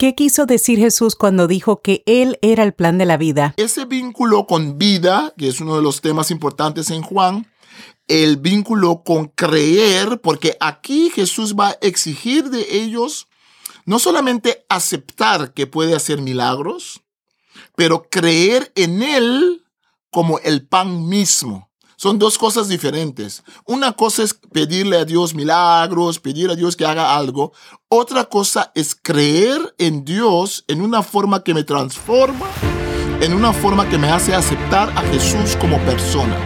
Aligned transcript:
¿Qué 0.00 0.14
quiso 0.14 0.46
decir 0.46 0.78
Jesús 0.78 1.14
cuando 1.14 1.46
dijo 1.46 1.82
que 1.82 2.02
Él 2.06 2.38
era 2.40 2.62
el 2.62 2.72
plan 2.72 2.96
de 2.96 3.04
la 3.04 3.18
vida? 3.18 3.52
Ese 3.58 3.84
vínculo 3.84 4.46
con 4.46 4.78
vida, 4.78 5.34
que 5.36 5.48
es 5.48 5.60
uno 5.60 5.76
de 5.76 5.82
los 5.82 6.00
temas 6.00 6.30
importantes 6.30 6.90
en 6.90 7.02
Juan, 7.02 7.52
el 8.08 8.38
vínculo 8.38 9.02
con 9.04 9.26
creer, 9.26 10.18
porque 10.22 10.56
aquí 10.58 11.10
Jesús 11.10 11.54
va 11.54 11.68
a 11.68 11.78
exigir 11.82 12.48
de 12.48 12.78
ellos 12.78 13.28
no 13.84 13.98
solamente 13.98 14.64
aceptar 14.70 15.52
que 15.52 15.66
puede 15.66 15.94
hacer 15.94 16.22
milagros, 16.22 17.02
pero 17.76 18.08
creer 18.08 18.72
en 18.76 19.02
Él 19.02 19.66
como 20.10 20.38
el 20.38 20.66
pan 20.66 21.10
mismo. 21.10 21.69
Son 22.02 22.18
dos 22.18 22.38
cosas 22.38 22.66
diferentes. 22.66 23.42
Una 23.66 23.92
cosa 23.92 24.22
es 24.22 24.32
pedirle 24.32 24.96
a 24.96 25.04
Dios 25.04 25.34
milagros, 25.34 26.18
pedir 26.18 26.48
a 26.48 26.56
Dios 26.56 26.74
que 26.74 26.86
haga 26.86 27.14
algo. 27.14 27.52
Otra 27.90 28.24
cosa 28.24 28.72
es 28.74 28.94
creer 28.94 29.74
en 29.76 30.02
Dios 30.02 30.64
en 30.66 30.80
una 30.80 31.02
forma 31.02 31.44
que 31.44 31.52
me 31.52 31.62
transforma, 31.62 32.46
en 33.20 33.34
una 33.34 33.52
forma 33.52 33.86
que 33.86 33.98
me 33.98 34.08
hace 34.08 34.34
aceptar 34.34 34.88
a 34.96 35.02
Jesús 35.12 35.56
como 35.60 35.76
persona. 35.80 36.38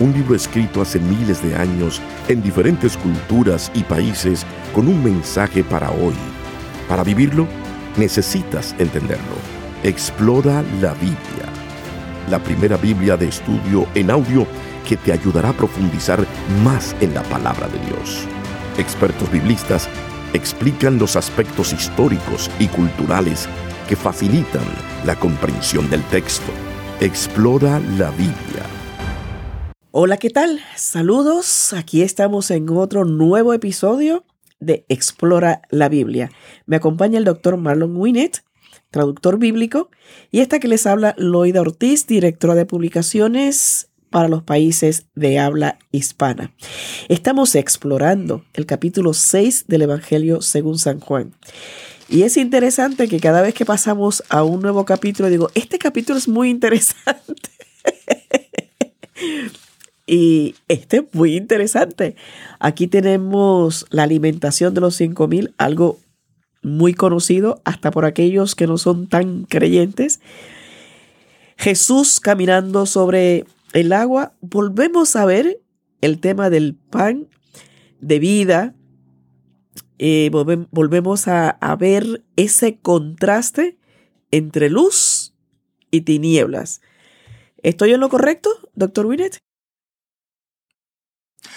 Un 0.00 0.12
libro 0.12 0.34
escrito 0.34 0.82
hace 0.82 0.98
miles 0.98 1.40
de 1.40 1.54
años 1.54 2.02
en 2.26 2.42
diferentes 2.42 2.96
culturas 2.96 3.70
y 3.76 3.84
países 3.84 4.44
con 4.74 4.88
un 4.88 5.04
mensaje 5.04 5.62
para 5.62 5.92
hoy 5.92 6.31
para 6.92 7.04
vivirlo, 7.04 7.48
necesitas 7.96 8.74
entenderlo. 8.78 9.36
Explora 9.82 10.62
la 10.78 10.92
Biblia, 10.92 11.48
la 12.28 12.38
primera 12.38 12.76
Biblia 12.76 13.16
de 13.16 13.28
estudio 13.28 13.86
en 13.94 14.10
audio 14.10 14.46
que 14.86 14.98
te 14.98 15.10
ayudará 15.10 15.48
a 15.48 15.52
profundizar 15.54 16.22
más 16.62 16.94
en 17.00 17.14
la 17.14 17.22
palabra 17.22 17.66
de 17.68 17.78
Dios. 17.86 18.26
Expertos 18.76 19.32
biblistas 19.32 19.88
explican 20.34 20.98
los 20.98 21.16
aspectos 21.16 21.72
históricos 21.72 22.50
y 22.58 22.68
culturales 22.68 23.48
que 23.88 23.96
facilitan 23.96 24.66
la 25.06 25.16
comprensión 25.16 25.88
del 25.88 26.02
texto. 26.10 26.52
Explora 27.00 27.80
la 27.96 28.10
Biblia. 28.10 28.66
Hola, 29.92 30.18
¿qué 30.18 30.28
tal? 30.28 30.60
Saludos. 30.76 31.72
Aquí 31.72 32.02
estamos 32.02 32.50
en 32.50 32.68
otro 32.68 33.06
nuevo 33.06 33.54
episodio 33.54 34.26
de 34.62 34.84
Explora 34.88 35.62
la 35.70 35.88
Biblia. 35.88 36.30
Me 36.66 36.76
acompaña 36.76 37.18
el 37.18 37.24
doctor 37.24 37.56
Marlon 37.56 37.96
Winnet, 37.96 38.44
traductor 38.90 39.38
bíblico, 39.38 39.90
y 40.30 40.40
esta 40.40 40.60
que 40.60 40.68
les 40.68 40.86
habla 40.86 41.14
Loida 41.18 41.60
Ortiz, 41.60 42.06
directora 42.06 42.54
de 42.54 42.66
publicaciones 42.66 43.88
para 44.10 44.28
los 44.28 44.42
países 44.42 45.06
de 45.14 45.38
habla 45.38 45.78
hispana. 45.90 46.52
Estamos 47.08 47.54
explorando 47.54 48.44
el 48.52 48.66
capítulo 48.66 49.14
6 49.14 49.64
del 49.66 49.82
Evangelio 49.82 50.42
según 50.42 50.78
San 50.78 51.00
Juan. 51.00 51.34
Y 52.08 52.22
es 52.22 52.36
interesante 52.36 53.08
que 53.08 53.20
cada 53.20 53.40
vez 53.40 53.54
que 53.54 53.64
pasamos 53.64 54.22
a 54.28 54.44
un 54.44 54.60
nuevo 54.60 54.84
capítulo, 54.84 55.30
digo, 55.30 55.50
este 55.54 55.78
capítulo 55.78 56.18
es 56.18 56.28
muy 56.28 56.50
interesante. 56.50 57.50
Y 60.12 60.56
este 60.68 60.98
es 60.98 61.04
muy 61.14 61.36
interesante. 61.38 62.16
Aquí 62.60 62.86
tenemos 62.86 63.86
la 63.88 64.02
alimentación 64.02 64.74
de 64.74 64.82
los 64.82 64.96
5000, 64.96 65.54
algo 65.56 66.00
muy 66.62 66.92
conocido 66.92 67.62
hasta 67.64 67.90
por 67.90 68.04
aquellos 68.04 68.54
que 68.54 68.66
no 68.66 68.76
son 68.76 69.08
tan 69.08 69.44
creyentes. 69.44 70.20
Jesús 71.56 72.20
caminando 72.20 72.84
sobre 72.84 73.46
el 73.72 73.94
agua. 73.94 74.34
Volvemos 74.42 75.16
a 75.16 75.24
ver 75.24 75.62
el 76.02 76.20
tema 76.20 76.50
del 76.50 76.74
pan 76.74 77.28
de 78.02 78.18
vida. 78.18 78.74
Eh, 79.96 80.28
volvemos 80.30 81.26
a, 81.26 81.48
a 81.48 81.74
ver 81.74 82.22
ese 82.36 82.76
contraste 82.76 83.78
entre 84.30 84.68
luz 84.68 85.32
y 85.90 86.02
tinieblas. 86.02 86.82
¿Estoy 87.62 87.94
en 87.94 88.00
lo 88.00 88.10
correcto, 88.10 88.50
doctor 88.74 89.06
Winnet? 89.06 89.40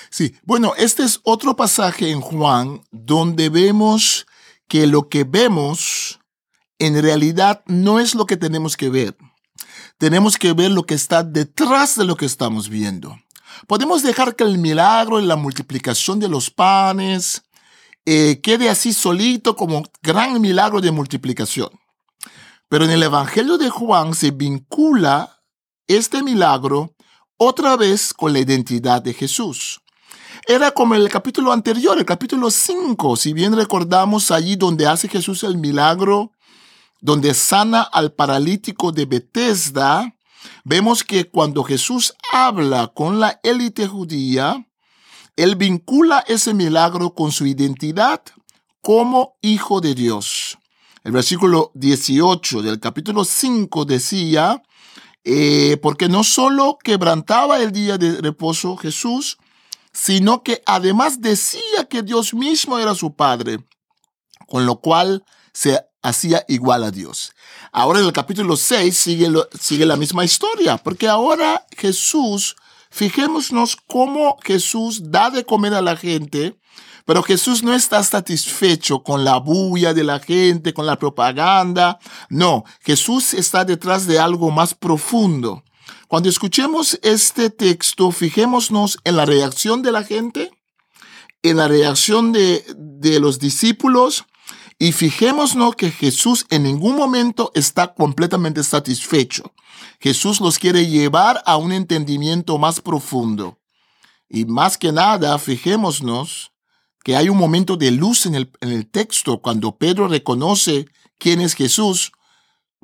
Sí, 0.10 0.36
bueno, 0.44 0.74
este 0.78 1.04
es 1.04 1.20
otro 1.24 1.56
pasaje 1.56 2.12
en 2.12 2.22
Juan 2.22 2.82
donde 2.92 3.50
vemos 3.50 4.26
que 4.68 4.88
lo 4.88 5.10
que 5.10 5.24
vemos 5.24 6.20
en 6.80 7.02
realidad 7.02 7.64
no 7.68 8.00
es 8.00 8.16
lo 8.16 8.26
que 8.26 8.38
tenemos 8.38 8.76
que 8.78 8.90
ver. 8.90 9.16
Tenemos 9.98 10.38
que 10.38 10.54
ver 10.54 10.72
lo 10.72 10.84
que 10.84 10.96
está 10.96 11.24
detrás 11.24 11.96
de 11.96 12.06
lo 12.06 12.18
que 12.18 12.26
estamos 12.26 12.70
viendo. 12.70 13.18
Podemos 13.68 14.04
dejar 14.04 14.36
que 14.36 14.44
el 14.44 14.58
milagro 14.58 15.20
y 15.20 15.26
la 15.26 15.38
multiplicación 15.38 16.20
de 16.20 16.28
los 16.28 16.50
panes 16.50 17.44
eh, 18.06 18.42
quede 18.42 18.70
así 18.70 18.94
solito 18.94 19.56
como 19.56 19.84
gran 20.04 20.40
milagro 20.42 20.82
de 20.82 20.92
multiplicación. 20.92 21.70
Pero 22.68 22.86
en 22.86 22.92
el 22.92 23.04
Evangelio 23.04 23.58
de 23.58 23.70
Juan 23.70 24.14
se 24.14 24.32
vincula 24.32 25.42
este 25.88 26.24
milagro 26.24 26.95
otra 27.38 27.76
vez 27.76 28.14
con 28.14 28.34
la 28.34 28.40
identidad 28.40 29.02
de 29.02 29.14
Jesús. 29.14 29.82
Era 30.48 30.72
como 30.72 30.96
el 30.96 31.10
capítulo 31.10 31.52
anterior, 31.52 31.98
el 31.98 32.06
capítulo 32.06 32.52
5, 32.52 33.16
si 33.16 33.34
bien 33.34 33.56
recordamos 33.56 34.32
allí 34.32 34.56
donde 34.56 34.86
hace 34.86 35.08
Jesús 35.08 35.44
el 35.44 35.58
milagro, 35.58 36.32
donde 37.02 37.34
sana 37.34 37.82
al 37.82 38.14
paralítico 38.14 38.92
de 38.92 39.06
Bethesda, 39.06 40.16
vemos 40.64 41.04
que 41.04 41.30
cuando 41.30 41.64
Jesús 41.64 42.14
habla 42.32 42.92
con 42.94 43.20
la 43.20 43.40
élite 43.44 43.88
judía, 43.88 44.68
él 45.36 45.56
vincula 45.56 46.24
ese 46.28 46.54
milagro 46.54 47.14
con 47.14 47.32
su 47.32 47.46
identidad 47.46 48.22
como 48.82 49.38
hijo 49.42 49.82
de 49.82 49.96
Dios. 49.96 50.58
El 51.04 51.12
versículo 51.12 51.72
18 51.76 52.62
del 52.62 52.80
capítulo 52.80 53.26
5 53.26 53.86
decía, 53.86 54.62
eh, 55.26 55.78
porque 55.82 56.08
no 56.08 56.24
solo 56.24 56.78
quebrantaba 56.84 57.58
el 57.58 57.72
día 57.72 57.98
de 57.98 58.22
reposo 58.22 58.78
Jesús, 58.78 59.38
sino 59.92 60.44
que 60.44 60.62
además 60.68 61.20
decía 61.20 61.86
que 61.90 62.04
Dios 62.04 62.34
mismo 62.34 62.78
era 62.78 62.94
su 62.94 63.16
Padre, 63.16 63.58
con 64.48 64.68
lo 64.68 64.80
cual 64.82 65.26
se 65.52 65.82
hacía 66.04 66.46
igual 66.48 66.84
a 66.84 66.92
Dios. 66.92 67.34
Ahora 67.72 68.00
en 68.00 68.06
el 68.06 68.14
capítulo 68.14 68.56
6 68.56 68.96
sigue, 68.96 69.28
sigue 69.60 69.88
la 69.88 69.96
misma 69.96 70.24
historia, 70.24 70.78
porque 70.78 71.08
ahora 71.08 71.66
Jesús, 71.76 72.56
fijémonos 72.92 73.76
cómo 73.88 74.38
Jesús 74.44 75.12
da 75.12 75.32
de 75.32 75.44
comer 75.44 75.74
a 75.74 75.82
la 75.82 75.96
gente, 75.96 76.56
pero 77.06 77.22
Jesús 77.22 77.62
no 77.62 77.74
está 77.74 78.04
satisfecho 78.04 79.04
con 79.04 79.24
la 79.24 79.38
bulla 79.38 79.94
de 79.94 80.04
la 80.04 80.20
gente, 80.20 80.74
con 80.74 80.88
la 80.88 80.98
propaganda. 80.98 82.00
No, 82.30 82.64
Jesús 82.82 83.36
está 83.36 83.64
detrás 83.64 84.08
de 84.08 84.20
algo 84.20 84.50
más 84.50 84.74
profundo. 84.74 85.64
Cuando 86.08 86.30
escuchemos 86.30 87.00
este 87.04 87.52
texto, 87.52 88.12
fijémonos 88.12 88.98
en 89.04 89.18
la 89.18 89.26
reacción 89.26 89.84
de 89.84 89.92
la 89.92 90.04
gente, 90.04 90.52
en 91.44 91.58
la 91.58 91.68
reacción 91.68 92.32
de, 92.32 92.66
de 92.76 93.20
los 93.20 93.40
discípulos 93.40 94.26
y 94.80 94.92
fijémonos 94.92 95.76
que 95.76 95.92
Jesús 95.92 96.48
en 96.50 96.64
ningún 96.64 96.96
momento 96.96 97.52
está 97.54 97.94
completamente 97.94 98.64
satisfecho. 98.64 99.54
Jesús 100.00 100.42
los 100.42 100.58
quiere 100.58 100.88
llevar 100.88 101.44
a 101.46 101.58
un 101.58 101.72
entendimiento 101.72 102.58
más 102.58 102.82
profundo. 102.82 103.60
Y 104.28 104.46
más 104.46 104.78
que 104.78 104.92
nada, 104.92 105.38
fijémonos 105.38 106.52
que 107.06 107.16
hay 107.16 107.30
un 107.30 107.38
momento 107.38 107.78
de 107.78 107.92
luz 107.92 108.26
en 108.26 108.34
el, 108.34 108.52
en 108.62 108.72
el 108.72 108.90
texto 108.90 109.40
cuando 109.40 109.78
Pedro 109.78 110.08
reconoce 110.08 110.88
quién 111.20 111.40
es 111.40 111.54
Jesús, 111.54 112.12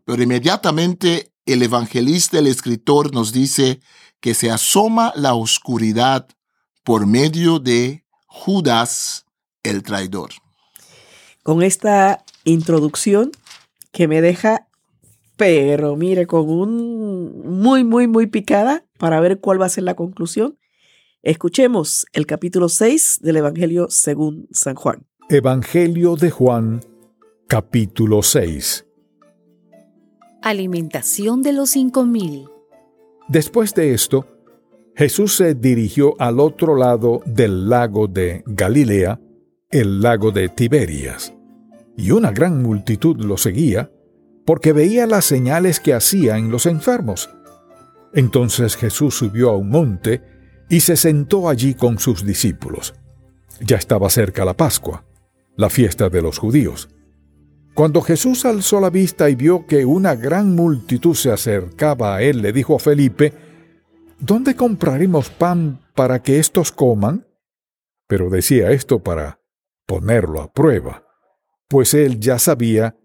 pero 0.05 0.21
inmediatamente 0.21 1.33
el 1.47 1.63
evangelista, 1.63 2.37
el 2.37 2.45
escritor 2.45 3.15
nos 3.15 3.33
dice 3.33 3.79
que 4.19 4.35
se 4.35 4.51
asoma 4.51 5.11
la 5.15 5.33
oscuridad 5.33 6.27
por 6.83 7.07
medio 7.07 7.57
de 7.57 8.05
Judas 8.27 9.25
el 9.63 9.81
traidor. 9.81 10.29
Con 11.41 11.63
esta 11.63 12.23
introducción 12.43 13.31
que 13.91 14.07
me 14.07 14.21
deja, 14.21 14.67
pero 15.35 15.95
mire, 15.95 16.27
con 16.27 16.47
un 16.47 17.59
muy, 17.59 17.83
muy, 17.83 18.05
muy 18.05 18.27
picada 18.27 18.85
para 18.99 19.19
ver 19.19 19.39
cuál 19.39 19.59
va 19.59 19.65
a 19.65 19.69
ser 19.69 19.83
la 19.83 19.95
conclusión, 19.95 20.59
escuchemos 21.23 22.07
el 22.13 22.25
capítulo 22.25 22.67
6 22.67 23.19
del 23.21 23.37
Evangelio 23.37 23.87
según 23.89 24.47
San 24.51 24.75
Juan. 24.75 25.05
Evangelio 25.29 26.15
de 26.15 26.31
Juan, 26.31 26.81
capítulo 27.47 28.23
6 28.23 28.85
Alimentación 30.41 31.43
de 31.43 31.53
los 31.53 31.69
cinco 31.69 32.03
mil. 32.03 32.47
Después 33.27 33.75
de 33.75 33.93
esto, 33.93 34.25
Jesús 34.95 35.35
se 35.35 35.53
dirigió 35.53 36.15
al 36.19 36.39
otro 36.39 36.75
lado 36.75 37.21
del 37.25 37.69
lago 37.69 38.07
de 38.07 38.43
Galilea, 38.47 39.19
el 39.69 40.01
lago 40.01 40.31
de 40.31 40.49
Tiberias, 40.49 41.33
y 41.95 42.09
una 42.09 42.31
gran 42.31 42.63
multitud 42.63 43.17
lo 43.23 43.37
seguía, 43.37 43.91
porque 44.43 44.73
veía 44.73 45.05
las 45.05 45.25
señales 45.25 45.79
que 45.79 45.93
hacía 45.93 46.39
en 46.39 46.49
los 46.49 46.65
enfermos. 46.65 47.29
Entonces 48.11 48.75
Jesús 48.75 49.15
subió 49.15 49.51
a 49.51 49.55
un 49.55 49.69
monte, 49.69 50.40
y 50.71 50.79
se 50.79 50.95
sentó 50.95 51.49
allí 51.49 51.73
con 51.73 51.99
sus 51.99 52.25
discípulos. 52.25 52.95
Ya 53.59 53.75
estaba 53.75 54.09
cerca 54.09 54.45
la 54.45 54.55
Pascua, 54.55 55.03
la 55.57 55.69
fiesta 55.69 56.07
de 56.09 56.21
los 56.21 56.37
judíos. 56.39 56.87
Cuando 57.73 58.01
Jesús 58.01 58.45
alzó 58.45 58.79
la 58.79 58.89
vista 58.89 59.29
y 59.29 59.35
vio 59.35 59.65
que 59.67 59.85
una 59.85 60.15
gran 60.15 60.55
multitud 60.55 61.13
se 61.13 61.29
acercaba 61.29 62.15
a 62.15 62.21
él, 62.21 62.41
le 62.41 62.53
dijo 62.53 62.77
a 62.77 62.79
Felipe, 62.79 63.33
¿Dónde 64.17 64.55
compraremos 64.55 65.29
pan 65.29 65.81
para 65.93 66.23
que 66.23 66.39
éstos 66.39 66.71
coman? 66.71 67.27
Pero 68.07 68.29
decía 68.29 68.71
esto 68.71 68.99
para 68.99 69.41
ponerlo 69.85 70.41
a 70.41 70.53
prueba, 70.53 71.03
pues 71.67 71.93
él 71.93 72.21
ya 72.21 72.39
sabía 72.39 72.95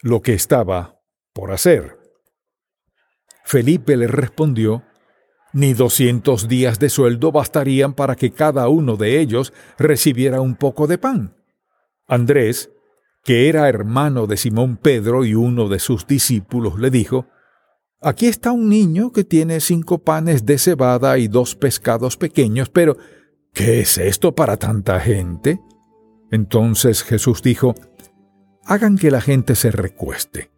lo 0.00 0.22
que 0.22 0.34
estaba 0.34 1.00
por 1.32 1.50
hacer. 1.50 1.98
Felipe 3.44 3.96
le 3.96 4.06
respondió, 4.06 4.84
Ni 5.56 5.72
doscientos 5.72 6.48
días 6.48 6.78
de 6.80 6.90
sueldo 6.90 7.32
bastarían 7.32 7.94
para 7.94 8.14
que 8.14 8.30
cada 8.30 8.68
uno 8.68 8.98
de 8.98 9.20
ellos 9.20 9.54
recibiera 9.78 10.42
un 10.42 10.54
poco 10.54 10.86
de 10.86 10.98
pan. 10.98 11.34
Andrés, 12.06 12.70
que 13.24 13.48
era 13.48 13.66
hermano 13.66 14.26
de 14.26 14.36
Simón 14.36 14.76
Pedro 14.76 15.24
y 15.24 15.34
uno 15.34 15.70
de 15.70 15.78
sus 15.78 16.06
discípulos, 16.06 16.78
le 16.78 16.90
dijo, 16.90 17.28
Aquí 18.02 18.26
está 18.26 18.52
un 18.52 18.68
niño 18.68 19.12
que 19.12 19.24
tiene 19.24 19.60
cinco 19.60 19.96
panes 19.96 20.44
de 20.44 20.58
cebada 20.58 21.16
y 21.16 21.26
dos 21.26 21.54
pescados 21.54 22.18
pequeños, 22.18 22.68
pero 22.68 22.98
¿qué 23.54 23.80
es 23.80 23.96
esto 23.96 24.34
para 24.34 24.58
tanta 24.58 25.00
gente? 25.00 25.58
Entonces 26.30 27.02
Jesús 27.02 27.40
dijo, 27.40 27.74
Hagan 28.66 28.98
que 28.98 29.10
la 29.10 29.22
gente 29.22 29.54
se 29.54 29.70
recueste. 29.70 30.50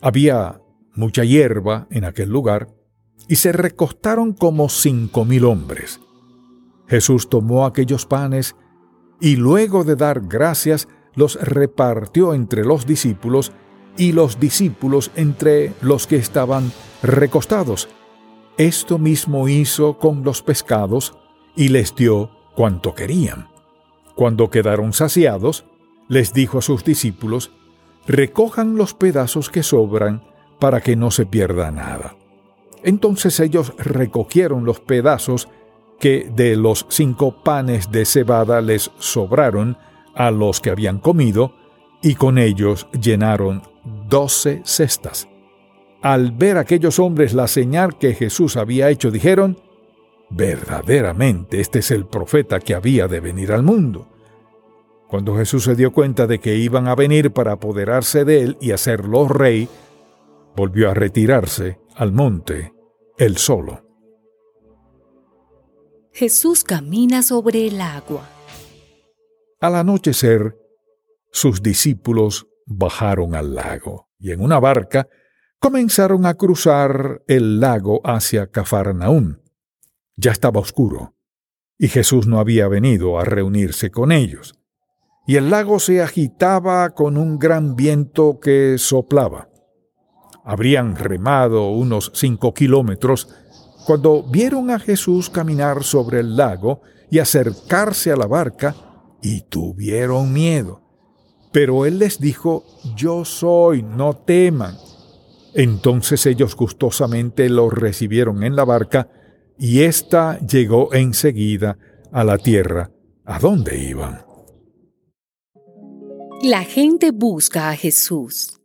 Había 0.00 0.60
mucha 0.92 1.22
hierba 1.22 1.86
en 1.92 2.04
aquel 2.04 2.30
lugar, 2.30 2.77
y 3.26 3.36
se 3.36 3.52
recostaron 3.52 4.32
como 4.32 4.68
cinco 4.68 5.24
mil 5.24 5.44
hombres. 5.44 6.00
Jesús 6.86 7.28
tomó 7.28 7.66
aquellos 7.66 8.06
panes 8.06 8.56
y 9.20 9.36
luego 9.36 9.84
de 9.84 9.96
dar 9.96 10.22
gracias 10.22 10.88
los 11.14 11.34
repartió 11.40 12.34
entre 12.34 12.64
los 12.64 12.86
discípulos 12.86 13.52
y 13.96 14.12
los 14.12 14.38
discípulos 14.38 15.10
entre 15.16 15.72
los 15.80 16.06
que 16.06 16.16
estaban 16.16 16.72
recostados. 17.02 17.88
Esto 18.56 18.98
mismo 18.98 19.48
hizo 19.48 19.98
con 19.98 20.22
los 20.22 20.42
pescados 20.42 21.18
y 21.56 21.68
les 21.68 21.94
dio 21.94 22.30
cuanto 22.54 22.94
querían. 22.94 23.48
Cuando 24.14 24.50
quedaron 24.50 24.92
saciados, 24.92 25.64
les 26.08 26.32
dijo 26.32 26.58
a 26.58 26.62
sus 26.62 26.84
discípulos, 26.84 27.52
recojan 28.06 28.76
los 28.76 28.94
pedazos 28.94 29.50
que 29.50 29.62
sobran 29.62 30.22
para 30.58 30.80
que 30.80 30.96
no 30.96 31.10
se 31.10 31.26
pierda 31.26 31.70
nada. 31.70 32.16
Entonces 32.82 33.40
ellos 33.40 33.74
recogieron 33.78 34.64
los 34.64 34.80
pedazos 34.80 35.48
que 35.98 36.30
de 36.34 36.56
los 36.56 36.86
cinco 36.88 37.42
panes 37.42 37.90
de 37.90 38.04
cebada 38.04 38.60
les 38.60 38.90
sobraron 38.98 39.76
a 40.14 40.30
los 40.30 40.60
que 40.60 40.70
habían 40.70 40.98
comido, 40.98 41.54
y 42.02 42.14
con 42.14 42.38
ellos 42.38 42.86
llenaron 42.92 43.62
doce 44.08 44.62
cestas. 44.64 45.28
Al 46.02 46.30
ver 46.30 46.58
aquellos 46.58 46.98
hombres 47.00 47.34
la 47.34 47.48
señal 47.48 47.98
que 47.98 48.14
Jesús 48.14 48.56
había 48.56 48.88
hecho, 48.88 49.10
dijeron, 49.10 49.58
verdaderamente 50.30 51.60
este 51.60 51.80
es 51.80 51.90
el 51.90 52.06
profeta 52.06 52.60
que 52.60 52.74
había 52.74 53.08
de 53.08 53.20
venir 53.20 53.52
al 53.52 53.62
mundo. 53.62 54.06
Cuando 55.08 55.36
Jesús 55.36 55.64
se 55.64 55.74
dio 55.74 55.90
cuenta 55.90 56.26
de 56.26 56.38
que 56.38 56.54
iban 56.56 56.86
a 56.86 56.94
venir 56.94 57.32
para 57.32 57.52
apoderarse 57.52 58.24
de 58.24 58.42
él 58.42 58.56
y 58.60 58.72
hacerlo 58.72 59.26
rey, 59.26 59.68
volvió 60.54 60.90
a 60.90 60.94
retirarse 60.94 61.78
al 61.98 62.12
monte, 62.12 62.72
él 63.18 63.36
solo. 63.38 63.84
Jesús 66.12 66.62
camina 66.62 67.22
sobre 67.22 67.66
el 67.66 67.80
agua. 67.80 68.28
Al 69.60 69.74
anochecer, 69.74 70.56
sus 71.32 71.60
discípulos 71.60 72.46
bajaron 72.66 73.34
al 73.34 73.56
lago 73.56 74.08
y 74.18 74.30
en 74.30 74.40
una 74.40 74.60
barca 74.60 75.08
comenzaron 75.58 76.24
a 76.24 76.34
cruzar 76.34 77.22
el 77.26 77.58
lago 77.58 78.00
hacia 78.04 78.46
Cafarnaún. 78.46 79.42
Ya 80.16 80.30
estaba 80.30 80.60
oscuro 80.60 81.16
y 81.78 81.88
Jesús 81.88 82.28
no 82.28 82.38
había 82.38 82.68
venido 82.68 83.18
a 83.18 83.24
reunirse 83.24 83.90
con 83.90 84.12
ellos. 84.12 84.54
Y 85.26 85.34
el 85.34 85.50
lago 85.50 85.80
se 85.80 86.00
agitaba 86.00 86.90
con 86.90 87.16
un 87.16 87.40
gran 87.40 87.74
viento 87.74 88.38
que 88.38 88.78
soplaba. 88.78 89.48
Habrían 90.44 90.96
remado 90.96 91.70
unos 91.70 92.10
cinco 92.14 92.54
kilómetros 92.54 93.28
cuando 93.86 94.22
vieron 94.22 94.70
a 94.70 94.78
Jesús 94.78 95.30
caminar 95.30 95.82
sobre 95.82 96.20
el 96.20 96.36
lago 96.36 96.82
y 97.10 97.18
acercarse 97.18 98.12
a 98.12 98.16
la 98.16 98.26
barca 98.26 98.74
y 99.22 99.42
tuvieron 99.42 100.32
miedo. 100.32 100.82
Pero 101.52 101.86
él 101.86 101.98
les 101.98 102.20
dijo, 102.20 102.64
yo 102.94 103.24
soy, 103.24 103.82
no 103.82 104.14
teman. 104.14 104.76
Entonces 105.54 106.26
ellos 106.26 106.54
gustosamente 106.54 107.48
lo 107.48 107.70
recibieron 107.70 108.44
en 108.44 108.54
la 108.54 108.64
barca, 108.64 109.08
y 109.58 109.80
ésta 109.80 110.38
llegó 110.40 110.92
enseguida 110.94 111.78
a 112.12 112.22
la 112.22 112.38
tierra 112.38 112.90
a 113.24 113.38
donde 113.38 113.78
iban. 113.78 114.24
La 116.42 116.62
gente 116.62 117.10
busca 117.10 117.70
a 117.70 117.76
Jesús. 117.76 118.57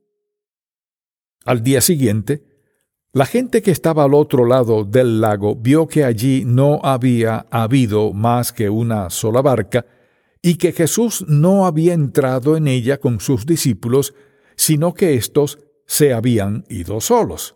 Al 1.45 1.63
día 1.63 1.81
siguiente, 1.81 2.43
la 3.11 3.25
gente 3.25 3.61
que 3.61 3.71
estaba 3.71 4.05
al 4.05 4.13
otro 4.13 4.45
lado 4.45 4.85
del 4.85 5.21
lago 5.21 5.55
vio 5.55 5.87
que 5.87 6.03
allí 6.03 6.43
no 6.45 6.79
había 6.83 7.45
habido 7.51 8.13
más 8.13 8.51
que 8.51 8.69
una 8.69 9.09
sola 9.09 9.41
barca, 9.41 9.85
y 10.41 10.55
que 10.55 10.73
Jesús 10.73 11.23
no 11.27 11.65
había 11.65 11.93
entrado 11.93 12.57
en 12.57 12.67
ella 12.67 12.99
con 12.99 13.19
sus 13.19 13.45
discípulos, 13.45 14.13
sino 14.55 14.93
que 14.93 15.13
éstos 15.13 15.59
se 15.85 16.13
habían 16.13 16.65
ido 16.69 16.99
solos. 17.01 17.55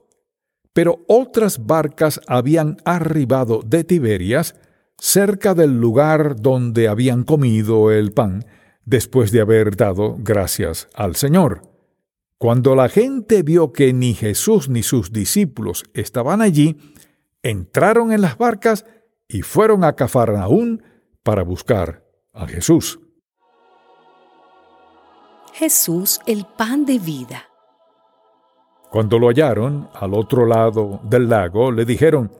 Pero 0.74 1.04
otras 1.08 1.66
barcas 1.66 2.22
habían 2.28 2.78
arribado 2.86 3.62
de 3.66 3.84
Tiberias, 3.84 4.56
cerca 4.98 5.54
del 5.54 5.80
lugar 5.82 6.40
donde 6.40 6.88
habían 6.88 7.24
comido 7.24 7.92
el 7.92 8.12
pan, 8.12 8.46
después 8.86 9.32
de 9.32 9.42
haber 9.42 9.76
dado 9.76 10.16
gracias 10.20 10.88
al 10.94 11.16
Señor. 11.16 11.77
Cuando 12.38 12.76
la 12.76 12.88
gente 12.88 13.42
vio 13.42 13.74
que 13.74 13.94
ni 13.94 14.14
Jesús 14.14 14.70
ni 14.70 14.84
sus 14.84 15.12
discípulos 15.12 15.86
estaban 15.94 16.42
allí, 16.42 16.78
entraron 17.42 18.12
en 18.12 18.22
las 18.22 18.38
barcas 18.38 18.86
y 19.28 19.42
fueron 19.42 19.84
a 19.84 19.94
Cafarnaún 19.94 20.84
para 21.24 21.44
buscar 21.44 22.06
a 22.34 22.48
Jesús. 22.48 23.00
Jesús, 25.54 26.20
el 26.28 26.46
pan 26.46 26.86
de 26.86 27.00
vida. 27.00 27.46
Cuando 28.92 29.18
lo 29.18 29.30
hallaron 29.30 29.90
al 29.94 30.14
otro 30.14 30.46
lado 30.46 31.02
del 31.04 31.28
lago, 31.28 31.72
le 31.72 31.86
dijeron, 31.86 32.32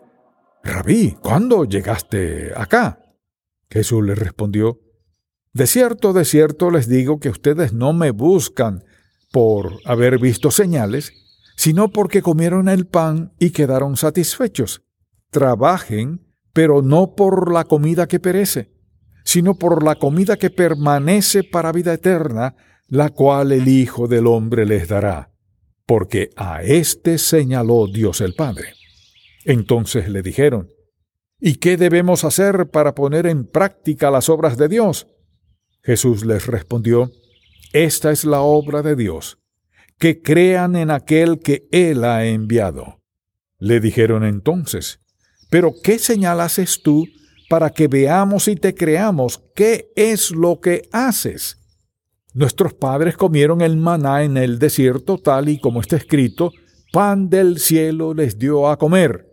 Rabí, 0.64 1.18
¿cuándo 1.20 1.66
llegaste 1.66 2.52
acá? 2.56 3.00
Jesús 3.70 4.06
le 4.06 4.14
respondió, 4.14 4.80
De 5.54 5.66
cierto, 5.66 6.14
de 6.14 6.24
cierto 6.24 6.70
les 6.70 6.88
digo 6.88 7.20
que 7.20 7.30
ustedes 7.30 7.74
no 7.74 7.94
me 7.94 8.12
buscan 8.12 8.84
por 9.32 9.80
haber 9.86 10.20
visto 10.20 10.52
señales, 10.52 11.14
sino 11.56 11.90
porque 11.90 12.22
comieron 12.22 12.70
el 12.70 12.86
pan 12.88 13.34
y 13.40 13.52
quedaron 13.52 13.98
satisfechos. 13.98 14.84
Trabajen, 15.32 16.26
pero 16.54 16.82
no 16.82 17.16
por 17.16 17.52
la 17.52 17.66
comida 17.66 18.08
que 18.08 18.20
perece, 18.20 18.72
sino 19.24 19.56
por 19.56 19.84
la 19.84 19.96
comida 19.96 20.38
que 20.38 20.50
permanece 20.50 21.44
para 21.44 21.72
vida 21.72 21.94
eterna, 21.94 22.56
la 22.88 23.10
cual 23.10 23.52
el 23.52 23.68
Hijo 23.68 24.08
del 24.08 24.28
Hombre 24.28 24.66
les 24.66 24.88
dará, 24.88 25.32
porque 25.86 26.30
a 26.36 26.64
éste 26.64 27.18
señaló 27.18 27.88
Dios 27.88 28.22
el 28.22 28.34
Padre. 28.34 28.74
Entonces 29.44 30.10
le 30.10 30.22
dijeron, 30.22 30.70
¿Y 31.40 31.56
qué 31.56 31.78
debemos 31.78 32.24
hacer 32.24 32.70
para 32.72 32.96
poner 32.96 33.28
en 33.28 33.46
práctica 33.46 34.10
las 34.10 34.28
obras 34.28 34.58
de 34.58 34.68
Dios? 34.68 35.08
Jesús 35.84 36.26
les 36.26 36.48
respondió, 36.48 37.12
Esta 37.84 38.12
es 38.12 38.26
la 38.26 38.42
obra 38.42 38.82
de 38.82 38.96
Dios, 38.96 39.38
que 40.00 40.24
crean 40.24 40.76
en 40.76 40.90
aquel 40.90 41.38
que 41.38 41.68
Él 41.72 42.04
ha 42.06 42.26
enviado. 42.26 43.02
Le 43.60 43.80
dijeron 43.80 44.24
entonces, 44.24 45.00
¿pero 45.52 45.74
qué 45.84 46.00
señal 46.00 46.42
haces 46.42 46.82
tú 46.82 47.06
para 47.48 47.70
que 47.70 47.88
veamos 47.88 48.48
y 48.48 48.56
te 48.56 48.74
creamos 48.74 49.44
qué 49.56 49.92
es 49.96 50.32
lo 50.32 50.60
que 50.60 50.90
haces. 50.92 51.58
Nuestros 52.34 52.74
padres 52.74 53.16
comieron 53.16 53.62
el 53.62 53.78
maná 53.78 54.24
en 54.24 54.38
el 54.38 54.58
desierto 54.58 55.20
tal 55.20 55.50
y 55.50 55.60
como 55.60 55.82
está 55.82 55.98
escrito, 55.98 56.52
pan 56.92 57.30
del 57.30 57.60
cielo 57.60 58.16
les 58.16 58.40
dio 58.40 58.70
a 58.70 58.78
comer. 58.78 59.28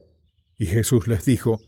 Y 0.58 0.66
Jesús 0.66 1.08
les 1.08 1.24
dijo, 1.24 1.60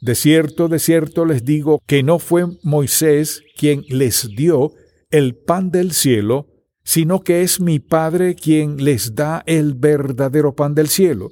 De 0.00 0.14
cierto, 0.14 0.68
de 0.68 0.78
cierto 0.78 1.26
les 1.26 1.44
digo 1.44 1.82
que 1.86 2.02
no 2.02 2.18
fue 2.18 2.46
Moisés 2.62 3.42
quien 3.56 3.84
les 3.88 4.28
dio 4.34 4.72
el 5.10 5.36
pan 5.36 5.70
del 5.70 5.92
cielo, 5.92 6.48
sino 6.84 7.20
que 7.20 7.42
es 7.42 7.60
mi 7.60 7.78
Padre 7.80 8.34
quien 8.34 8.82
les 8.84 9.14
da 9.14 9.42
el 9.46 9.74
verdadero 9.74 10.54
pan 10.54 10.74
del 10.74 10.88
cielo. 10.88 11.30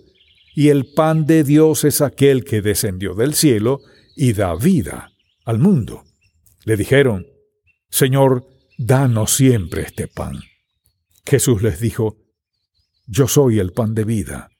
Y 0.54 0.68
el 0.68 0.92
pan 0.94 1.26
de 1.26 1.44
Dios 1.44 1.84
es 1.84 2.00
aquel 2.00 2.44
que 2.44 2.62
descendió 2.62 3.14
del 3.14 3.34
cielo 3.34 3.80
y 4.16 4.32
da 4.32 4.54
vida 4.54 5.12
al 5.44 5.58
mundo. 5.58 6.04
Le 6.64 6.76
dijeron, 6.76 7.26
Señor, 7.88 8.46
danos 8.78 9.34
siempre 9.34 9.82
este 9.82 10.08
pan. 10.08 10.40
Jesús 11.26 11.62
les 11.62 11.80
dijo, 11.80 12.18
Yo 13.06 13.28
soy 13.28 13.58
el 13.58 13.72
pan 13.72 13.94
de 13.94 14.04
vida. 14.04 14.50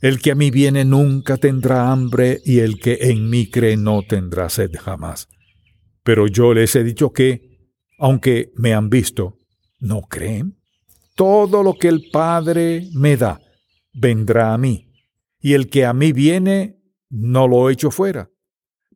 El 0.00 0.20
que 0.20 0.30
a 0.30 0.34
mí 0.34 0.50
viene 0.50 0.84
nunca 0.84 1.36
tendrá 1.36 1.90
hambre 1.90 2.40
y 2.44 2.60
el 2.60 2.80
que 2.80 2.98
en 3.02 3.28
mí 3.28 3.50
cree 3.50 3.76
no 3.76 4.02
tendrá 4.02 4.48
sed 4.48 4.70
jamás. 4.78 5.28
Pero 6.02 6.26
yo 6.26 6.54
les 6.54 6.74
he 6.74 6.82
dicho 6.82 7.12
que, 7.12 7.49
aunque 8.00 8.50
me 8.56 8.72
han 8.74 8.88
visto, 8.88 9.36
¿no 9.78 10.00
creen? 10.02 10.56
Todo 11.14 11.62
lo 11.62 11.74
que 11.74 11.88
el 11.88 12.08
Padre 12.10 12.88
me 12.94 13.16
da 13.16 13.40
vendrá 13.92 14.54
a 14.54 14.58
mí, 14.58 14.90
y 15.38 15.52
el 15.52 15.68
que 15.68 15.84
a 15.84 15.92
mí 15.92 16.12
viene 16.12 16.80
no 17.10 17.46
lo 17.46 17.68
echo 17.68 17.90
fuera, 17.90 18.30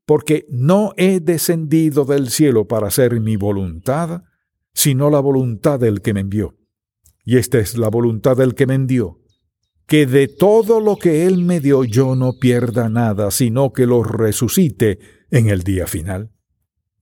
porque 0.07 0.47
no 0.49 0.93
he 0.97 1.21
descendido 1.21 2.05
del 2.05 2.31
cielo 2.31 2.67
para 2.67 2.89
hacer 2.89 3.21
mi 3.21 3.37
voluntad, 3.37 4.23
sino 4.73 5.11
la 5.11 5.21
voluntad 5.21 5.79
del 5.79 6.01
que 6.01 6.15
me 6.15 6.21
envió. 6.21 6.57
Y 7.25 7.37
esta 7.37 7.59
es 7.59 7.77
la 7.77 7.89
voluntad 7.89 8.37
del 8.37 8.55
que 8.55 8.67
me 8.67 8.75
envió, 8.75 9.21
que 9.87 10.07
de 10.07 10.29
todo 10.29 10.81
lo 10.81 10.97
que 10.97 11.27
él 11.27 11.45
me 11.45 11.61
dio 11.61 11.85
yo 11.85 12.17
no 12.17 12.39
pierda 12.39 12.89
nada, 12.89 13.31
sino 13.31 13.73
que 13.73 13.87
lo 13.87 14.03
resucite 14.03 14.99
en 15.31 15.51
el 15.51 15.63
día 15.63 15.87
final. 15.87 16.31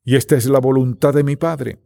Y 0.04 0.16
esta 0.16 0.36
es 0.36 0.46
la 0.46 0.58
voluntad 0.58 1.14
de 1.14 1.22
mi 1.22 1.36
Padre, 1.36 1.78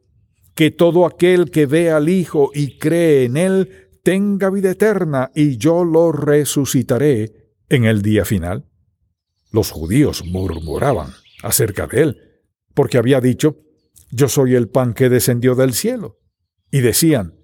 que 0.56 0.70
todo 0.70 1.06
aquel 1.06 1.50
que 1.50 1.66
ve 1.66 1.90
al 1.90 2.08
Hijo 2.08 2.50
y 2.52 2.78
cree 2.78 3.25
en 3.26 3.36
él 3.36 3.88
tenga 4.02 4.50
vida 4.50 4.70
eterna, 4.70 5.30
y 5.34 5.58
yo 5.58 5.84
lo 5.84 6.12
resucitaré 6.12 7.52
en 7.68 7.84
el 7.84 8.00
día 8.02 8.25
final. 8.25 8.64
Los 9.52 9.70
judíos 9.70 10.25
murmuraban 10.25 11.12
acerca 11.42 11.86
de 11.86 12.02
él, 12.02 12.18
porque 12.75 12.98
había 12.98 13.20
dicho, 13.20 13.58
Yo 14.10 14.28
soy 14.28 14.54
el 14.54 14.68
pan 14.68 14.94
que 14.94 15.08
descendió 15.08 15.56
del 15.56 15.75
cielo. 15.75 16.20
Y 16.70 16.80
decían, 16.80 17.34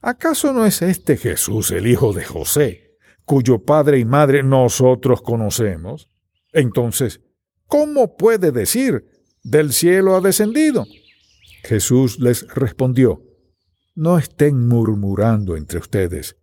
¿acaso 0.00 0.52
no 0.52 0.66
es 0.66 0.82
este 0.82 1.16
Jesús 1.16 1.70
el 1.70 1.86
hijo 1.86 2.12
de 2.12 2.24
José, 2.24 2.96
cuyo 3.24 3.64
padre 3.64 3.98
y 3.98 4.04
madre 4.04 4.42
nosotros 4.42 5.22
conocemos? 5.22 6.10
Entonces, 6.52 7.20
¿cómo 7.66 8.16
puede 8.16 8.50
decir, 8.50 9.06
del 9.42 9.72
cielo 9.72 10.16
ha 10.16 10.20
descendido? 10.20 10.84
Jesús 11.62 12.18
les 12.18 12.46
respondió, 12.54 13.22
No 13.94 14.18
estén 14.18 14.68
murmurando 14.68 15.56
entre 15.56 15.78
ustedes. 15.78 16.36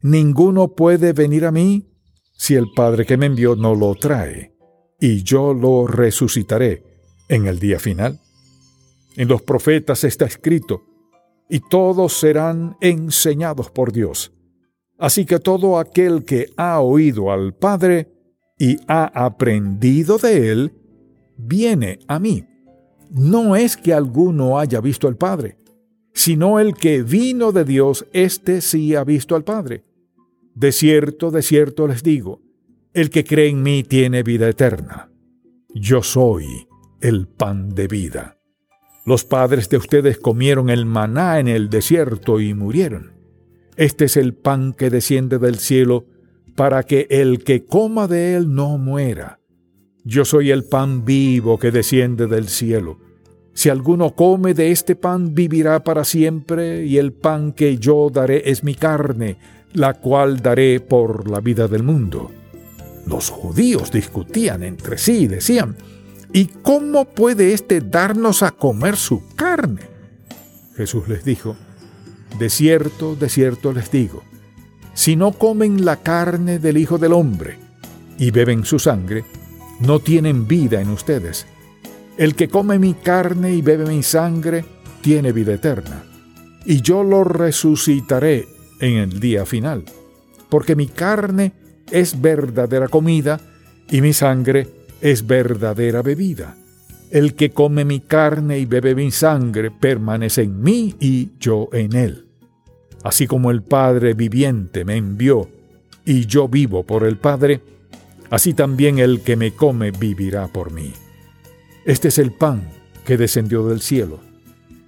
Ninguno 0.00 0.74
puede 0.74 1.12
venir 1.12 1.44
a 1.44 1.52
mí 1.52 1.90
si 2.36 2.54
el 2.54 2.66
Padre 2.74 3.06
que 3.06 3.16
me 3.16 3.26
envió 3.26 3.56
no 3.56 3.74
lo 3.74 3.94
trae, 3.94 4.54
y 5.00 5.22
yo 5.22 5.54
lo 5.54 5.86
resucitaré 5.86 6.82
en 7.28 7.46
el 7.46 7.58
día 7.58 7.78
final. 7.78 8.20
En 9.16 9.28
los 9.28 9.42
profetas 9.42 10.04
está 10.04 10.24
escrito, 10.24 10.82
y 11.48 11.60
todos 11.60 12.14
serán 12.14 12.76
enseñados 12.80 13.70
por 13.70 13.92
Dios. 13.92 14.32
Así 14.98 15.26
que 15.26 15.38
todo 15.38 15.78
aquel 15.78 16.24
que 16.24 16.50
ha 16.56 16.80
oído 16.80 17.30
al 17.32 17.54
Padre 17.54 18.12
y 18.58 18.76
ha 18.86 19.04
aprendido 19.24 20.18
de 20.18 20.50
él, 20.50 20.72
viene 21.36 21.98
a 22.08 22.18
mí. 22.18 22.46
No 23.16 23.54
es 23.54 23.76
que 23.76 23.94
alguno 23.94 24.58
haya 24.58 24.80
visto 24.80 25.06
al 25.06 25.16
Padre, 25.16 25.56
sino 26.14 26.58
el 26.58 26.74
que 26.74 27.04
vino 27.04 27.52
de 27.52 27.64
Dios, 27.64 28.06
éste 28.12 28.60
sí 28.60 28.96
ha 28.96 29.04
visto 29.04 29.36
al 29.36 29.44
Padre. 29.44 29.84
De 30.56 30.72
cierto, 30.72 31.30
de 31.30 31.42
cierto 31.42 31.86
les 31.86 32.02
digo, 32.02 32.42
el 32.92 33.10
que 33.10 33.22
cree 33.22 33.50
en 33.50 33.62
mí 33.62 33.84
tiene 33.84 34.24
vida 34.24 34.48
eterna. 34.48 35.12
Yo 35.72 36.02
soy 36.02 36.66
el 37.00 37.28
pan 37.28 37.68
de 37.68 37.86
vida. 37.86 38.40
Los 39.06 39.24
padres 39.24 39.68
de 39.68 39.76
ustedes 39.76 40.18
comieron 40.18 40.68
el 40.68 40.84
maná 40.84 41.38
en 41.38 41.46
el 41.46 41.70
desierto 41.70 42.40
y 42.40 42.52
murieron. 42.52 43.12
Este 43.76 44.06
es 44.06 44.16
el 44.16 44.34
pan 44.34 44.72
que 44.72 44.90
desciende 44.90 45.38
del 45.38 45.60
cielo 45.60 46.06
para 46.56 46.82
que 46.82 47.06
el 47.10 47.44
que 47.44 47.64
coma 47.64 48.08
de 48.08 48.34
él 48.34 48.52
no 48.52 48.76
muera. 48.76 49.38
Yo 50.02 50.24
soy 50.24 50.50
el 50.50 50.64
pan 50.64 51.04
vivo 51.04 51.60
que 51.60 51.70
desciende 51.70 52.26
del 52.26 52.48
cielo. 52.48 53.03
Si 53.54 53.68
alguno 53.68 54.14
come 54.14 54.52
de 54.52 54.72
este 54.72 54.96
pan 54.96 55.34
vivirá 55.34 55.82
para 55.84 56.04
siempre, 56.04 56.84
y 56.84 56.98
el 56.98 57.12
pan 57.12 57.52
que 57.52 57.78
yo 57.78 58.10
daré 58.10 58.50
es 58.50 58.64
mi 58.64 58.74
carne, 58.74 59.36
la 59.72 59.94
cual 59.94 60.42
daré 60.42 60.80
por 60.80 61.30
la 61.30 61.40
vida 61.40 61.68
del 61.68 61.82
mundo. 61.82 62.30
Los 63.06 63.30
judíos 63.30 63.92
discutían 63.92 64.62
entre 64.62 64.98
sí 64.98 65.22
y 65.22 65.26
decían, 65.26 65.76
¿y 66.32 66.46
cómo 66.46 67.04
puede 67.04 67.52
éste 67.52 67.80
darnos 67.80 68.42
a 68.42 68.50
comer 68.50 68.96
su 68.96 69.22
carne? 69.36 69.82
Jesús 70.76 71.08
les 71.08 71.24
dijo, 71.24 71.56
de 72.38 72.50
cierto, 72.50 73.14
de 73.14 73.28
cierto 73.28 73.72
les 73.72 73.90
digo, 73.90 74.24
si 74.94 75.16
no 75.16 75.32
comen 75.32 75.84
la 75.84 75.96
carne 75.96 76.58
del 76.58 76.76
Hijo 76.76 76.98
del 76.98 77.12
Hombre 77.12 77.58
y 78.18 78.30
beben 78.30 78.64
su 78.64 78.78
sangre, 78.78 79.24
no 79.80 79.98
tienen 80.00 80.46
vida 80.46 80.80
en 80.80 80.90
ustedes. 80.90 81.46
El 82.16 82.36
que 82.36 82.48
come 82.48 82.78
mi 82.78 82.94
carne 82.94 83.52
y 83.52 83.60
bebe 83.60 83.86
mi 83.86 84.02
sangre, 84.04 84.64
tiene 85.00 85.32
vida 85.32 85.54
eterna, 85.54 86.04
y 86.64 86.80
yo 86.80 87.02
lo 87.02 87.24
resucitaré 87.24 88.46
en 88.80 88.98
el 88.98 89.18
día 89.18 89.44
final, 89.44 89.84
porque 90.48 90.76
mi 90.76 90.86
carne 90.86 91.52
es 91.90 92.20
verdadera 92.20 92.88
comida 92.88 93.40
y 93.90 94.00
mi 94.00 94.12
sangre 94.12 94.68
es 95.00 95.26
verdadera 95.26 96.02
bebida. 96.02 96.56
El 97.10 97.34
que 97.34 97.50
come 97.50 97.84
mi 97.84 98.00
carne 98.00 98.58
y 98.58 98.66
bebe 98.66 98.94
mi 98.94 99.10
sangre 99.10 99.70
permanece 99.70 100.42
en 100.42 100.62
mí 100.62 100.94
y 101.00 101.32
yo 101.38 101.68
en 101.72 101.94
él. 101.96 102.26
Así 103.02 103.26
como 103.26 103.50
el 103.50 103.62
Padre 103.62 104.14
viviente 104.14 104.84
me 104.84 104.96
envió 104.96 105.48
y 106.04 106.26
yo 106.26 106.48
vivo 106.48 106.84
por 106.84 107.04
el 107.04 107.18
Padre, 107.18 107.60
así 108.30 108.54
también 108.54 108.98
el 108.98 109.20
que 109.20 109.36
me 109.36 109.52
come 109.52 109.90
vivirá 109.90 110.48
por 110.48 110.72
mí. 110.72 110.92
Este 111.84 112.08
es 112.08 112.18
el 112.18 112.32
pan 112.32 112.70
que 113.04 113.16
descendió 113.16 113.66
del 113.66 113.80
cielo. 113.80 114.20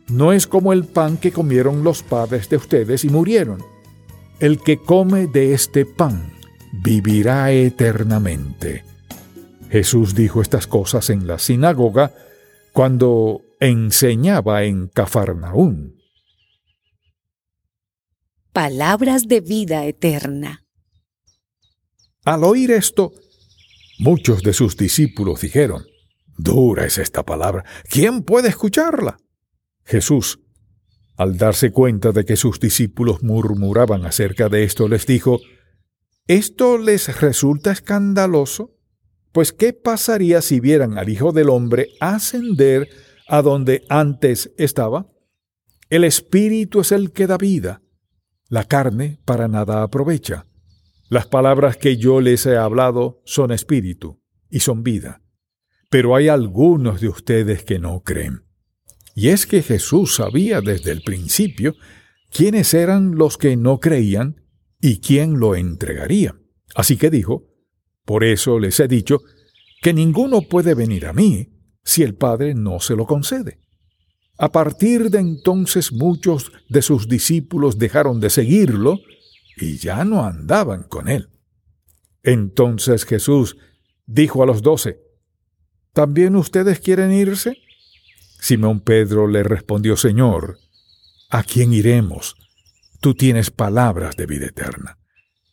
No 0.09 0.33
es 0.33 0.47
como 0.47 0.73
el 0.73 0.85
pan 0.85 1.17
que 1.17 1.33
comieron 1.33 1.85
los 1.85 2.03
padres 2.03 2.49
de 2.49 2.57
ustedes 2.57 3.05
y 3.05 3.11
murieron 3.11 3.63
el 4.41 4.61
que 4.61 4.79
come 4.79 5.27
de 5.27 5.55
este 5.55 5.87
pan 5.87 6.33
vivirá 6.73 7.53
eternamente. 7.53 8.85
Jesús 9.71 10.15
dijo 10.15 10.43
estas 10.43 10.67
cosas 10.67 11.11
en 11.11 11.27
la 11.27 11.39
sinagoga 11.39 12.15
cuando 12.73 13.43
enseñaba 13.61 14.65
en 14.65 14.89
Cafarnaún. 14.89 15.97
Palabras 18.53 19.27
de 19.27 19.41
vida 19.41 19.85
eterna. 19.87 20.65
Al 22.25 22.45
oír 22.45 22.71
esto, 22.71 23.13
muchos 23.99 24.43
de 24.43 24.53
sus 24.53 24.77
discípulos 24.77 25.41
dijeron, 25.41 25.85
Dura 26.37 26.85
es 26.85 26.99
esta 26.99 27.25
palabra, 27.25 27.65
¿quién 27.89 28.23
puede 28.23 28.49
escucharla? 28.49 29.17
Jesús 29.85 30.41
al 31.17 31.39
darse 31.39 31.73
cuenta 31.73 32.13
de 32.13 32.25
que 32.25 32.37
sus 32.37 32.61
discípulos 32.61 33.23
murmuraban 33.23 34.05
acerca 34.05 34.49
de 34.49 34.65
esto, 34.65 34.89
les 34.89 35.07
dijo, 35.07 35.41
¿Esto 36.27 36.79
les 36.79 37.21
resulta 37.21 37.73
escandaloso? 37.73 38.75
Pues 39.33 39.53
¿qué 39.53 39.73
pasaría 39.73 40.43
si 40.43 40.61
vieran 40.61 40.99
al 40.99 41.09
Hijo 41.09 41.33
del 41.33 41.49
Hombre 41.49 41.89
ascender 42.01 42.89
a 43.29 43.43
donde 43.43 43.85
antes 43.89 44.53
estaba? 44.59 45.07
El 45.89 46.05
Espíritu 46.05 46.81
es 46.81 46.93
el 46.93 47.13
que 47.13 47.27
da 47.27 47.39
vida, 47.39 47.83
la 48.49 48.65
carne 48.65 49.21
para 49.25 49.49
nada 49.49 49.83
aprovecha. 49.83 50.47
Las 51.09 51.27
palabras 51.27 51.77
que 51.77 51.97
yo 51.97 52.21
les 52.21 52.45
he 52.47 52.57
hablado 52.57 53.23
son 53.25 53.53
espíritu 53.53 54.21
y 54.51 54.61
son 54.61 54.83
vida. 54.83 55.23
Pero 55.89 56.17
hay 56.17 56.29
algunos 56.29 57.01
de 57.01 57.09
ustedes 57.09 57.65
que 57.65 57.79
no 57.79 58.01
creen. 58.01 58.43
Y 59.15 59.29
es 59.29 59.47
que 59.47 59.63
Jesús 59.63 60.17
sabía 60.17 60.61
desde 60.61 60.93
el 60.93 61.03
principio 61.03 61.75
quiénes 62.31 62.75
eran 62.75 63.17
los 63.17 63.39
que 63.39 63.57
no 63.57 63.81
creían 63.81 64.43
y 64.81 65.01
quién 65.01 65.39
lo 65.39 65.55
entregaría. 65.57 66.37
Así 66.75 66.97
que 66.97 67.11
dijo, 67.11 67.49
por 68.05 68.25
eso 68.25 68.59
les 68.59 68.79
he 68.81 68.89
dicho 68.89 69.23
que 69.81 69.95
ninguno 69.95 70.43
puede 70.43 70.75
venir 70.75 71.07
a 71.07 71.13
mí 71.13 71.49
si 71.83 72.03
el 72.03 72.15
Padre 72.15 72.55
no 72.55 72.81
se 72.81 72.95
lo 72.95 73.07
concede. 73.07 73.61
A 74.39 74.53
partir 74.53 75.11
de 75.11 75.21
entonces 75.21 75.93
muchos 75.93 76.53
de 76.69 76.83
sus 76.83 77.09
discípulos 77.09 77.79
dejaron 77.79 78.21
de 78.21 78.29
seguirlo 78.29 78.99
y 79.57 79.79
ya 79.79 80.05
no 80.05 80.27
andaban 80.27 80.83
con 80.83 81.09
él. 81.09 81.31
Entonces 82.23 83.05
Jesús 83.07 83.57
dijo 84.05 84.43
a 84.43 84.47
los 84.47 84.61
doce, 84.61 85.01
¿También 85.97 86.37
ustedes 86.37 86.79
quieren 86.81 87.11
irse? 87.11 87.57
Simón 88.39 88.81
Pedro 88.81 89.29
le 89.29 89.43
respondió, 89.43 89.97
Señor, 89.97 90.59
¿a 91.31 91.43
quién 91.43 91.73
iremos? 91.73 92.37
Tú 93.01 93.15
tienes 93.15 93.51
palabras 93.51 94.15
de 94.15 94.27
vida 94.27 94.45
eterna. 94.45 94.99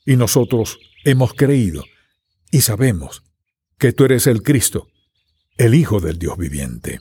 Y 0.05 0.17
nosotros 0.17 0.79
hemos 1.05 1.33
creído 1.33 1.85
y 2.51 2.59
sabemos 2.59 3.23
que 3.77 3.93
tú 3.93 4.03
eres 4.03 4.27
el 4.27 4.43
Cristo, 4.43 4.89
el 5.55 5.75
Hijo 5.75 6.01
del 6.01 6.19
Dios 6.19 6.37
viviente. 6.37 6.99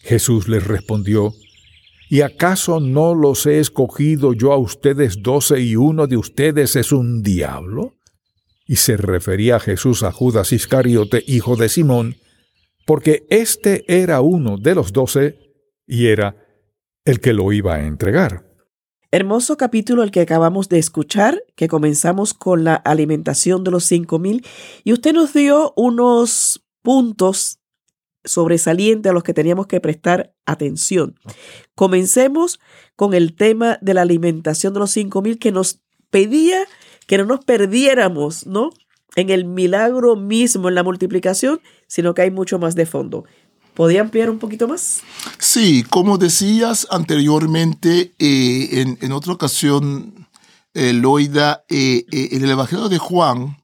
Jesús 0.00 0.48
les 0.48 0.66
respondió, 0.66 1.34
¿Y 2.08 2.22
acaso 2.22 2.80
no 2.80 3.14
los 3.14 3.44
he 3.44 3.58
escogido 3.60 4.32
yo 4.32 4.54
a 4.54 4.56
ustedes 4.56 5.20
doce 5.20 5.60
y 5.60 5.76
uno 5.76 6.06
de 6.06 6.16
ustedes 6.16 6.76
es 6.76 6.92
un 6.92 7.22
diablo? 7.22 7.92
Y 8.66 8.76
se 8.76 8.96
refería 8.96 9.56
a 9.56 9.60
Jesús 9.60 10.02
a 10.02 10.12
Judas 10.12 10.50
Iscariote, 10.54 11.22
hijo 11.26 11.56
de 11.56 11.68
Simón, 11.68 12.16
porque 12.86 13.26
éste 13.30 13.84
era 13.88 14.20
uno 14.20 14.56
de 14.56 14.74
los 14.74 14.92
doce 14.92 15.38
y 15.86 16.06
era 16.06 16.36
el 17.04 17.20
que 17.20 17.32
lo 17.32 17.52
iba 17.52 17.74
a 17.74 17.86
entregar. 17.86 18.44
Hermoso 19.10 19.56
capítulo 19.56 20.02
el 20.02 20.10
que 20.10 20.20
acabamos 20.20 20.68
de 20.68 20.78
escuchar, 20.78 21.44
que 21.54 21.68
comenzamos 21.68 22.34
con 22.34 22.64
la 22.64 22.74
alimentación 22.74 23.62
de 23.62 23.70
los 23.70 23.84
cinco 23.84 24.18
mil, 24.18 24.44
y 24.82 24.92
usted 24.92 25.12
nos 25.12 25.32
dio 25.32 25.72
unos 25.76 26.64
puntos 26.82 27.60
sobresaliente 28.24 29.08
a 29.08 29.12
los 29.12 29.22
que 29.22 29.34
teníamos 29.34 29.66
que 29.66 29.80
prestar 29.80 30.34
atención. 30.46 31.14
Comencemos 31.74 32.58
con 32.96 33.14
el 33.14 33.36
tema 33.36 33.78
de 33.82 33.94
la 33.94 34.02
alimentación 34.02 34.74
de 34.74 34.80
los 34.80 34.90
cinco 34.90 35.22
mil 35.22 35.38
que 35.38 35.52
nos 35.52 35.80
pedía 36.10 36.64
que 37.06 37.18
no 37.18 37.24
nos 37.24 37.44
perdiéramos, 37.44 38.46
¿no? 38.46 38.70
En 39.16 39.30
el 39.30 39.44
milagro 39.44 40.16
mismo, 40.16 40.68
en 40.68 40.74
la 40.74 40.82
multiplicación, 40.82 41.60
sino 41.86 42.14
que 42.14 42.22
hay 42.22 42.30
mucho 42.30 42.58
más 42.58 42.74
de 42.74 42.86
fondo. 42.86 43.24
¿Podría 43.74 44.02
ampliar 44.02 44.30
un 44.30 44.38
poquito 44.38 44.68
más? 44.68 45.02
Sí, 45.38 45.84
como 45.90 46.16
decías 46.16 46.86
anteriormente, 46.90 48.14
eh, 48.18 48.96
en, 49.00 49.12
otra 49.12 49.32
ocasión, 49.32 50.28
eh, 50.74 50.92
Loida, 50.92 51.64
eh, 51.68 52.04
en 52.10 52.44
el 52.44 52.50
Evangelio 52.50 52.88
de 52.88 52.98
Juan 52.98 53.56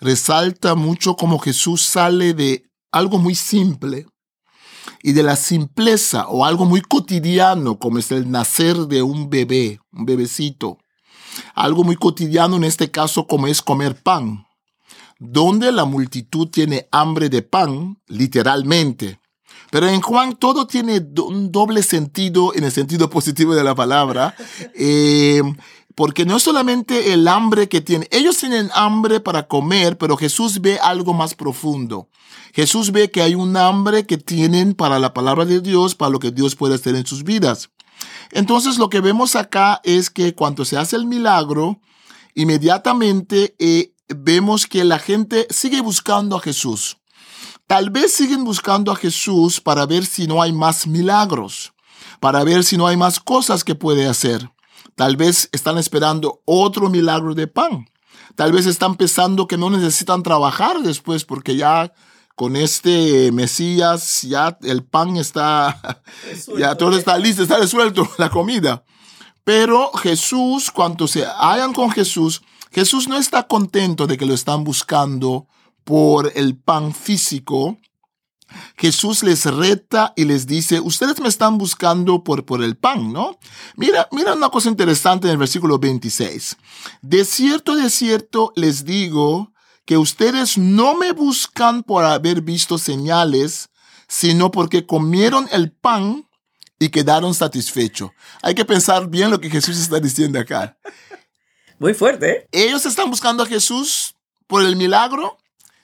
resalta 0.00 0.74
mucho 0.74 1.16
cómo 1.16 1.38
Jesús 1.38 1.82
sale 1.82 2.34
de 2.34 2.64
algo 2.92 3.18
muy 3.18 3.34
simple 3.34 4.06
y 5.02 5.12
de 5.12 5.22
la 5.22 5.36
simpleza 5.36 6.28
o 6.28 6.44
algo 6.44 6.64
muy 6.64 6.80
cotidiano 6.80 7.78
como 7.78 7.98
es 7.98 8.10
el 8.10 8.30
nacer 8.30 8.76
de 8.76 9.02
un 9.02 9.28
bebé, 9.28 9.80
un 9.92 10.06
bebecito. 10.06 10.78
Algo 11.54 11.84
muy 11.84 11.96
cotidiano 11.96 12.56
en 12.56 12.64
este 12.64 12.90
caso 12.90 13.26
como 13.26 13.46
es 13.46 13.62
comer 13.62 14.02
pan, 14.02 14.46
donde 15.18 15.72
la 15.72 15.84
multitud 15.84 16.48
tiene 16.48 16.88
hambre 16.92 17.28
de 17.28 17.42
pan, 17.42 17.98
literalmente. 18.06 19.20
Pero 19.70 19.88
en 19.88 20.00
Juan 20.00 20.36
todo 20.36 20.66
tiene 20.66 21.04
un 21.22 21.52
doble 21.52 21.82
sentido 21.82 22.54
en 22.54 22.64
el 22.64 22.72
sentido 22.72 23.10
positivo 23.10 23.54
de 23.54 23.64
la 23.64 23.74
palabra. 23.74 24.34
Eh, 24.80 25.42
porque 25.98 26.24
no 26.24 26.36
es 26.36 26.44
solamente 26.44 27.12
el 27.12 27.26
hambre 27.26 27.68
que 27.68 27.80
tienen, 27.80 28.06
ellos 28.12 28.36
tienen 28.36 28.70
hambre 28.72 29.18
para 29.18 29.48
comer, 29.48 29.98
pero 29.98 30.16
Jesús 30.16 30.60
ve 30.60 30.78
algo 30.78 31.12
más 31.12 31.34
profundo. 31.34 32.08
Jesús 32.54 32.92
ve 32.92 33.10
que 33.10 33.20
hay 33.20 33.34
un 33.34 33.56
hambre 33.56 34.06
que 34.06 34.16
tienen 34.16 34.74
para 34.74 35.00
la 35.00 35.12
palabra 35.12 35.44
de 35.44 35.60
Dios, 35.60 35.96
para 35.96 36.12
lo 36.12 36.20
que 36.20 36.30
Dios 36.30 36.54
puede 36.54 36.76
hacer 36.76 36.94
en 36.94 37.04
sus 37.04 37.24
vidas. 37.24 37.70
Entonces 38.30 38.78
lo 38.78 38.88
que 38.90 39.00
vemos 39.00 39.34
acá 39.34 39.80
es 39.82 40.08
que 40.08 40.36
cuando 40.36 40.64
se 40.64 40.76
hace 40.76 40.94
el 40.94 41.04
milagro, 41.04 41.80
inmediatamente 42.36 43.56
eh, 43.58 43.92
vemos 44.08 44.66
que 44.66 44.84
la 44.84 44.98
gente 44.98 45.46
sigue 45.50 45.80
buscando 45.80 46.36
a 46.36 46.40
Jesús. 46.40 46.98
Tal 47.66 47.90
vez 47.90 48.12
siguen 48.12 48.44
buscando 48.44 48.90
a 48.90 48.96
Jesús 48.96 49.60
para 49.60 49.84
ver 49.86 50.06
si 50.06 50.26
no 50.26 50.40
hay 50.40 50.52
más 50.52 50.86
milagros, 50.86 51.74
para 52.18 52.42
ver 52.42 52.64
si 52.64 52.76
no 52.76 52.86
hay 52.86 52.96
más 52.96 53.20
cosas 53.20 53.62
que 53.62 53.74
puede 53.74 54.06
hacer. 54.06 54.50
Tal 54.94 55.16
vez 55.16 55.48
están 55.52 55.78
esperando 55.78 56.40
otro 56.44 56.88
milagro 56.88 57.34
de 57.34 57.46
pan. 57.46 57.86
Tal 58.34 58.52
vez 58.52 58.66
están 58.66 58.96
pensando 58.96 59.46
que 59.46 59.58
no 59.58 59.68
necesitan 59.68 60.22
trabajar 60.22 60.80
después 60.80 61.24
porque 61.24 61.56
ya 61.56 61.92
con 62.34 62.56
este 62.56 63.32
Mesías 63.32 64.22
ya 64.22 64.56
el 64.62 64.84
pan 64.84 65.16
está, 65.16 66.02
ya 66.58 66.74
todo 66.76 66.96
está 66.96 67.18
listo, 67.18 67.42
está 67.42 67.58
resuelto 67.58 68.08
la 68.16 68.30
comida. 68.30 68.84
Pero 69.44 69.92
Jesús, 69.92 70.70
cuando 70.70 71.08
se 71.08 71.26
hayan 71.38 71.72
con 71.72 71.90
Jesús, 71.90 72.42
Jesús 72.70 73.08
no 73.08 73.16
está 73.16 73.46
contento 73.46 74.06
de 74.06 74.16
que 74.16 74.26
lo 74.26 74.34
están 74.34 74.64
buscando 74.64 75.46
por 75.84 76.32
el 76.34 76.56
pan 76.56 76.94
físico, 76.94 77.78
Jesús 78.76 79.22
les 79.22 79.44
reta 79.44 80.12
y 80.16 80.24
les 80.24 80.46
dice, 80.46 80.80
ustedes 80.80 81.20
me 81.20 81.28
están 81.28 81.58
buscando 81.58 82.24
por, 82.24 82.44
por 82.44 82.62
el 82.62 82.76
pan, 82.76 83.12
¿no? 83.12 83.38
Mira, 83.76 84.08
mira 84.12 84.34
una 84.34 84.48
cosa 84.48 84.68
interesante 84.68 85.26
en 85.26 85.32
el 85.32 85.38
versículo 85.38 85.78
26. 85.78 86.56
De 87.02 87.24
cierto, 87.24 87.76
de 87.76 87.90
cierto 87.90 88.52
les 88.56 88.84
digo 88.84 89.52
que 89.84 89.96
ustedes 89.96 90.56
no 90.58 90.94
me 90.94 91.12
buscan 91.12 91.82
por 91.82 92.04
haber 92.04 92.42
visto 92.42 92.78
señales, 92.78 93.70
sino 94.06 94.50
porque 94.50 94.86
comieron 94.86 95.48
el 95.52 95.72
pan 95.72 96.26
y 96.78 96.88
quedaron 96.90 97.34
satisfechos. 97.34 98.10
Hay 98.42 98.54
que 98.54 98.64
pensar 98.64 99.08
bien 99.08 99.30
lo 99.30 99.40
que 99.40 99.50
Jesús 99.50 99.78
está 99.78 99.98
diciendo 99.98 100.38
acá. 100.38 100.78
Muy 101.78 101.94
fuerte. 101.94 102.30
¿eh? 102.30 102.48
Ellos 102.52 102.86
están 102.86 103.10
buscando 103.10 103.42
a 103.42 103.46
Jesús 103.46 104.14
por 104.46 104.62
el 104.62 104.76
milagro 104.76 105.38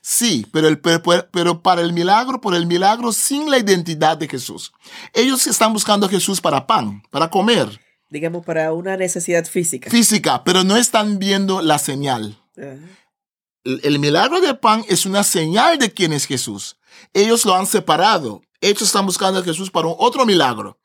Sí, 0.07 0.47
pero, 0.53 0.69
el, 0.69 0.81
pero, 0.81 1.63
para 1.63 1.81
el 1.81 1.95
milagro, 1.95 2.39
por 2.39 2.55
el 2.55 2.67
milagro 2.67 3.11
sin 3.11 3.51
la 3.51 3.57
identidad 3.57 4.19
de 4.19 4.29
Jesús. 4.29 4.71
Ellos 5.15 5.47
están 5.47 5.73
buscando 5.73 6.05
a 6.05 6.11
Jesús 6.11 6.43
para 6.43 6.67
pan, 6.67 7.03
para 7.11 7.31
comer. 7.31 7.81
Digamos, 8.11 8.45
para 8.45 8.75
una 8.75 8.99
necesidad 8.99 9.47
física. 9.47 9.89
Física, 9.89 10.45
pero 10.45 10.63
no 10.63 10.77
están 10.77 11.19
viendo 11.19 11.63
la 11.63 11.79
señal. 11.79 12.39
el, 12.55 13.81
el, 13.83 13.99
milagro 13.99 14.43
de 14.43 14.53
pan 14.53 14.85
es 14.91 15.07
una 15.07 15.25
señal 15.25 15.79
de 15.79 15.91
quién 15.91 16.13
es 16.13 16.27
Jesús. 16.27 16.77
Ellos 17.15 17.47
lo 17.47 17.55
han 17.55 17.67
separado. 17.67 18.43
Ellos 18.61 18.83
están 18.83 19.07
buscando 19.07 19.41
a 19.41 19.43
Jesús 19.43 19.71
para 19.71 19.89
otro 19.89 20.27
milagro. 20.27 20.79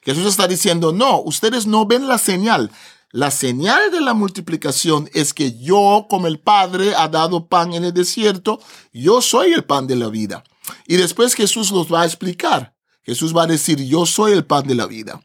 Jesús 0.00 0.24
está 0.24 0.48
diciendo, 0.48 0.94
no, 0.94 1.20
ustedes 1.20 1.66
no 1.66 1.84
ven 1.84 2.08
la 2.08 2.16
señal. 2.16 2.70
La 3.12 3.30
señal 3.30 3.90
de 3.90 4.00
la 4.00 4.14
multiplicación 4.14 5.10
es 5.12 5.34
que 5.34 5.58
yo, 5.58 6.06
como 6.08 6.26
el 6.26 6.40
Padre 6.40 6.94
ha 6.94 7.08
dado 7.08 7.46
pan 7.46 7.74
en 7.74 7.84
el 7.84 7.92
desierto, 7.92 8.58
yo 8.90 9.20
soy 9.20 9.52
el 9.52 9.64
pan 9.64 9.86
de 9.86 9.96
la 9.96 10.08
vida. 10.08 10.42
Y 10.86 10.96
después 10.96 11.34
Jesús 11.34 11.70
los 11.72 11.92
va 11.92 12.02
a 12.02 12.06
explicar. 12.06 12.74
Jesús 13.02 13.36
va 13.36 13.42
a 13.42 13.46
decir, 13.46 13.84
yo 13.84 14.06
soy 14.06 14.32
el 14.32 14.46
pan 14.46 14.66
de 14.66 14.74
la 14.74 14.86
vida. 14.86 15.20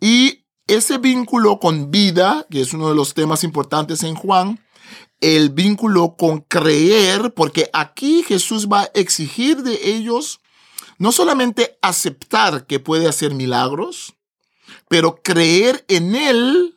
Y 0.00 0.44
ese 0.68 0.98
vínculo 0.98 1.58
con 1.58 1.90
vida, 1.90 2.46
que 2.48 2.60
es 2.60 2.72
uno 2.72 2.88
de 2.88 2.94
los 2.94 3.14
temas 3.14 3.42
importantes 3.42 4.04
en 4.04 4.14
Juan, 4.14 4.64
el 5.20 5.50
vínculo 5.50 6.14
con 6.16 6.40
creer, 6.40 7.34
porque 7.34 7.68
aquí 7.72 8.22
Jesús 8.22 8.68
va 8.68 8.82
a 8.82 8.90
exigir 8.94 9.64
de 9.64 9.90
ellos 9.90 10.40
no 10.98 11.10
solamente 11.10 11.78
aceptar 11.82 12.66
que 12.66 12.78
puede 12.78 13.08
hacer 13.08 13.34
milagros, 13.34 14.14
pero 14.88 15.16
creer 15.16 15.84
en 15.88 16.14
Él 16.14 16.73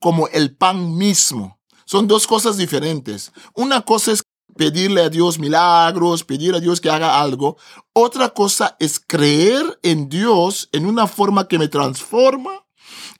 como 0.00 0.26
el 0.28 0.56
pan 0.56 0.96
mismo. 0.96 1.60
Son 1.84 2.08
dos 2.08 2.26
cosas 2.26 2.56
diferentes. 2.56 3.32
Una 3.54 3.82
cosa 3.82 4.12
es 4.12 4.22
pedirle 4.56 5.02
a 5.02 5.08
Dios 5.08 5.38
milagros, 5.38 6.24
pedir 6.24 6.54
a 6.54 6.60
Dios 6.60 6.80
que 6.80 6.90
haga 6.90 7.20
algo. 7.20 7.56
Otra 7.92 8.30
cosa 8.30 8.76
es 8.80 8.98
creer 8.98 9.78
en 9.82 10.08
Dios 10.08 10.68
en 10.72 10.86
una 10.86 11.06
forma 11.06 11.48
que 11.48 11.58
me 11.58 11.68
transforma, 11.68 12.66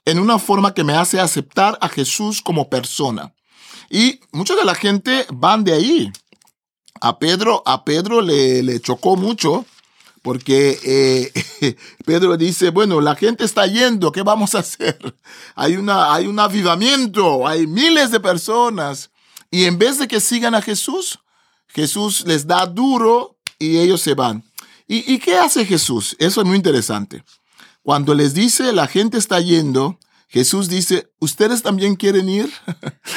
en 0.05 0.19
una 0.19 0.39
forma 0.39 0.73
que 0.73 0.83
me 0.83 0.93
hace 0.93 1.19
aceptar 1.19 1.77
a 1.81 1.87
Jesús 1.87 2.41
como 2.41 2.69
persona. 2.69 3.33
Y 3.89 4.19
mucha 4.31 4.55
de 4.55 4.65
la 4.65 4.75
gente 4.75 5.25
van 5.31 5.63
de 5.63 5.73
ahí. 5.73 6.11
A 7.01 7.17
Pedro, 7.19 7.63
a 7.65 7.83
Pedro 7.83 8.21
le, 8.21 8.63
le 8.63 8.79
chocó 8.79 9.15
mucho 9.15 9.65
porque 10.21 10.79
eh, 10.83 11.75
Pedro 12.05 12.37
dice, 12.37 12.69
bueno, 12.69 13.01
la 13.01 13.15
gente 13.15 13.43
está 13.43 13.65
yendo, 13.65 14.11
¿qué 14.11 14.21
vamos 14.21 14.55
a 14.55 14.59
hacer? 14.59 14.97
Hay, 15.55 15.75
una, 15.75 16.13
hay 16.13 16.27
un 16.27 16.39
avivamiento, 16.39 17.47
hay 17.47 17.67
miles 17.67 18.11
de 18.11 18.19
personas. 18.19 19.11
Y 19.49 19.65
en 19.65 19.77
vez 19.77 19.99
de 19.99 20.07
que 20.07 20.19
sigan 20.19 20.55
a 20.55 20.61
Jesús, 20.61 21.19
Jesús 21.67 22.23
les 22.25 22.47
da 22.47 22.65
duro 22.65 23.37
y 23.59 23.77
ellos 23.77 24.01
se 24.01 24.13
van. 24.13 24.43
¿Y, 24.87 25.13
y 25.13 25.19
qué 25.19 25.37
hace 25.37 25.65
Jesús? 25.65 26.15
Eso 26.19 26.41
es 26.41 26.47
muy 26.47 26.55
interesante. 26.55 27.23
Cuando 27.83 28.13
les 28.13 28.33
dice, 28.33 28.71
la 28.71 28.87
gente 28.87 29.17
está 29.17 29.39
yendo, 29.39 29.97
Jesús 30.31 30.69
dice, 30.69 31.11
¿ustedes 31.19 31.61
también 31.61 31.95
quieren 31.95 32.29
ir? 32.29 32.49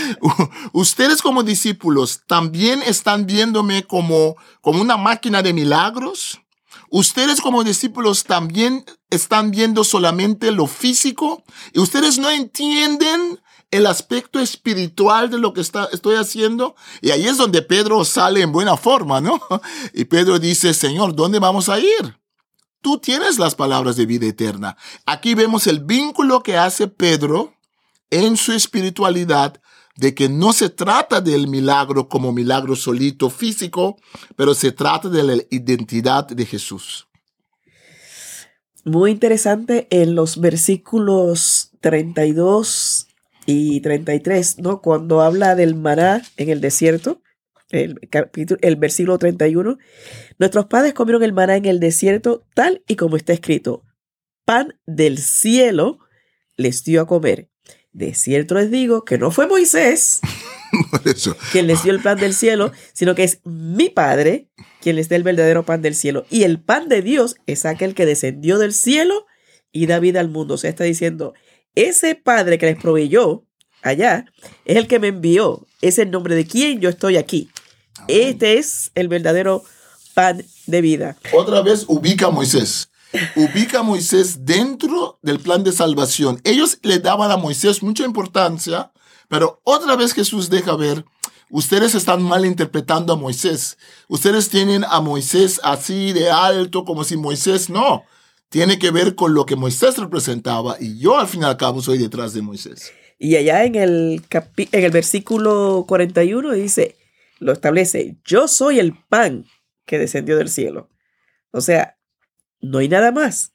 ¿Ustedes 0.72 1.22
como 1.22 1.44
discípulos 1.44 2.22
también 2.26 2.82
están 2.82 3.26
viéndome 3.26 3.84
como, 3.84 4.36
como 4.60 4.80
una 4.80 4.96
máquina 4.96 5.40
de 5.40 5.52
milagros? 5.52 6.40
Ustedes 6.96 7.40
como 7.40 7.64
discípulos 7.64 8.22
también 8.22 8.84
están 9.10 9.50
viendo 9.50 9.82
solamente 9.82 10.52
lo 10.52 10.68
físico 10.68 11.42
y 11.72 11.80
ustedes 11.80 12.20
no 12.20 12.30
entienden 12.30 13.40
el 13.72 13.88
aspecto 13.88 14.38
espiritual 14.38 15.28
de 15.28 15.38
lo 15.38 15.52
que 15.52 15.60
está, 15.60 15.88
estoy 15.90 16.14
haciendo. 16.14 16.76
Y 17.00 17.10
ahí 17.10 17.26
es 17.26 17.36
donde 17.36 17.62
Pedro 17.62 18.04
sale 18.04 18.42
en 18.42 18.52
buena 18.52 18.76
forma, 18.76 19.20
¿no? 19.20 19.40
Y 19.92 20.04
Pedro 20.04 20.38
dice, 20.38 20.72
Señor, 20.72 21.16
¿dónde 21.16 21.40
vamos 21.40 21.68
a 21.68 21.80
ir? 21.80 22.16
Tú 22.80 22.98
tienes 22.98 23.40
las 23.40 23.56
palabras 23.56 23.96
de 23.96 24.06
vida 24.06 24.26
eterna. 24.26 24.76
Aquí 25.04 25.34
vemos 25.34 25.66
el 25.66 25.80
vínculo 25.80 26.44
que 26.44 26.56
hace 26.56 26.86
Pedro 26.86 27.54
en 28.10 28.36
su 28.36 28.52
espiritualidad 28.52 29.60
de 29.96 30.14
que 30.14 30.28
no 30.28 30.52
se 30.52 30.70
trata 30.70 31.20
del 31.20 31.46
milagro 31.48 32.08
como 32.08 32.32
milagro 32.32 32.74
solito 32.74 33.30
físico, 33.30 33.96
pero 34.36 34.54
se 34.54 34.72
trata 34.72 35.08
de 35.08 35.22
la 35.22 35.34
identidad 35.50 36.26
de 36.26 36.46
Jesús. 36.46 37.08
Muy 38.84 39.12
interesante 39.12 39.86
en 39.90 40.14
los 40.14 40.38
versículos 40.40 41.70
32 41.80 43.08
y 43.46 43.80
33, 43.80 44.58
¿no? 44.58 44.82
Cuando 44.82 45.22
habla 45.22 45.54
del 45.54 45.74
maná 45.74 46.22
en 46.36 46.50
el 46.50 46.60
desierto, 46.60 47.22
el, 47.70 47.98
capítulo, 48.10 48.58
el 48.62 48.76
versículo 48.76 49.16
31, 49.18 49.78
nuestros 50.38 50.66
padres 50.66 50.92
comieron 50.92 51.22
el 51.22 51.32
maná 51.32 51.56
en 51.56 51.64
el 51.64 51.80
desierto 51.80 52.46
tal 52.54 52.82
y 52.86 52.96
como 52.96 53.16
está 53.16 53.32
escrito, 53.32 53.84
pan 54.44 54.74
del 54.86 55.18
cielo 55.18 55.98
les 56.56 56.84
dio 56.84 57.00
a 57.00 57.06
comer. 57.06 57.48
De 57.94 58.12
cierto 58.12 58.56
les 58.56 58.72
digo 58.72 59.04
que 59.04 59.18
no 59.18 59.30
fue 59.30 59.46
Moisés 59.46 60.20
quien 61.52 61.68
les 61.68 61.84
dio 61.84 61.92
el 61.92 62.02
pan 62.02 62.18
del 62.18 62.34
cielo, 62.34 62.72
sino 62.92 63.14
que 63.14 63.22
es 63.22 63.38
mi 63.44 63.88
Padre 63.88 64.48
quien 64.80 64.96
les 64.96 65.08
da 65.08 65.14
el 65.14 65.22
verdadero 65.22 65.64
pan 65.64 65.80
del 65.80 65.94
cielo. 65.94 66.26
Y 66.28 66.42
el 66.42 66.60
pan 66.60 66.88
de 66.88 67.02
Dios 67.02 67.36
es 67.46 67.64
aquel 67.64 67.94
que 67.94 68.04
descendió 68.04 68.58
del 68.58 68.72
cielo 68.72 69.26
y 69.70 69.86
da 69.86 70.00
vida 70.00 70.18
al 70.18 70.28
mundo. 70.28 70.54
O 70.54 70.58
sea, 70.58 70.70
está 70.70 70.82
diciendo, 70.82 71.34
ese 71.76 72.16
Padre 72.16 72.58
que 72.58 72.66
les 72.66 72.76
proveyó 72.76 73.46
allá 73.82 74.26
es 74.64 74.76
el 74.76 74.88
que 74.88 74.98
me 74.98 75.08
envió. 75.08 75.64
Es 75.80 75.98
el 76.00 76.10
nombre 76.10 76.34
de 76.34 76.46
quien 76.46 76.80
yo 76.80 76.88
estoy 76.88 77.16
aquí. 77.16 77.48
Este 78.08 78.58
es 78.58 78.90
el 78.96 79.06
verdadero 79.06 79.62
pan 80.14 80.44
de 80.66 80.80
vida. 80.80 81.16
Otra 81.32 81.62
vez 81.62 81.84
ubica 81.86 82.26
a 82.26 82.30
Moisés 82.30 82.90
ubica 83.36 83.80
a 83.80 83.82
Moisés 83.82 84.44
dentro 84.44 85.18
del 85.22 85.40
plan 85.40 85.64
de 85.64 85.72
salvación. 85.72 86.40
Ellos 86.44 86.78
le 86.82 86.98
daban 86.98 87.30
a 87.30 87.36
Moisés 87.36 87.82
mucha 87.82 88.04
importancia, 88.04 88.92
pero 89.28 89.60
otra 89.64 89.96
vez 89.96 90.12
Jesús 90.12 90.50
deja 90.50 90.76
ver, 90.76 91.04
ustedes 91.50 91.94
están 91.94 92.22
mal 92.22 92.44
interpretando 92.44 93.12
a 93.12 93.16
Moisés. 93.16 93.78
Ustedes 94.08 94.48
tienen 94.48 94.84
a 94.84 95.00
Moisés 95.00 95.60
así 95.62 96.12
de 96.12 96.30
alto, 96.30 96.84
como 96.84 97.04
si 97.04 97.16
Moisés 97.16 97.70
no. 97.70 98.04
Tiene 98.48 98.78
que 98.78 98.90
ver 98.90 99.14
con 99.14 99.34
lo 99.34 99.46
que 99.46 99.56
Moisés 99.56 99.98
representaba 99.98 100.76
y 100.78 100.98
yo 100.98 101.18
al 101.18 101.26
fin 101.26 101.42
y 101.42 101.44
al 101.44 101.56
cabo 101.56 101.82
soy 101.82 101.98
detrás 101.98 102.34
de 102.34 102.42
Moisés. 102.42 102.92
Y 103.18 103.36
allá 103.36 103.64
en 103.64 103.74
el, 103.74 104.22
en 104.30 104.84
el 104.84 104.90
versículo 104.90 105.84
41 105.88 106.52
dice, 106.52 106.96
lo 107.38 107.52
establece, 107.52 108.16
yo 108.24 108.48
soy 108.48 108.78
el 108.78 108.96
pan 109.08 109.46
que 109.86 109.98
descendió 109.98 110.36
del 110.36 110.48
cielo. 110.48 110.88
O 111.50 111.60
sea, 111.60 111.96
no 112.64 112.78
hay 112.78 112.88
nada 112.88 113.12
más. 113.12 113.52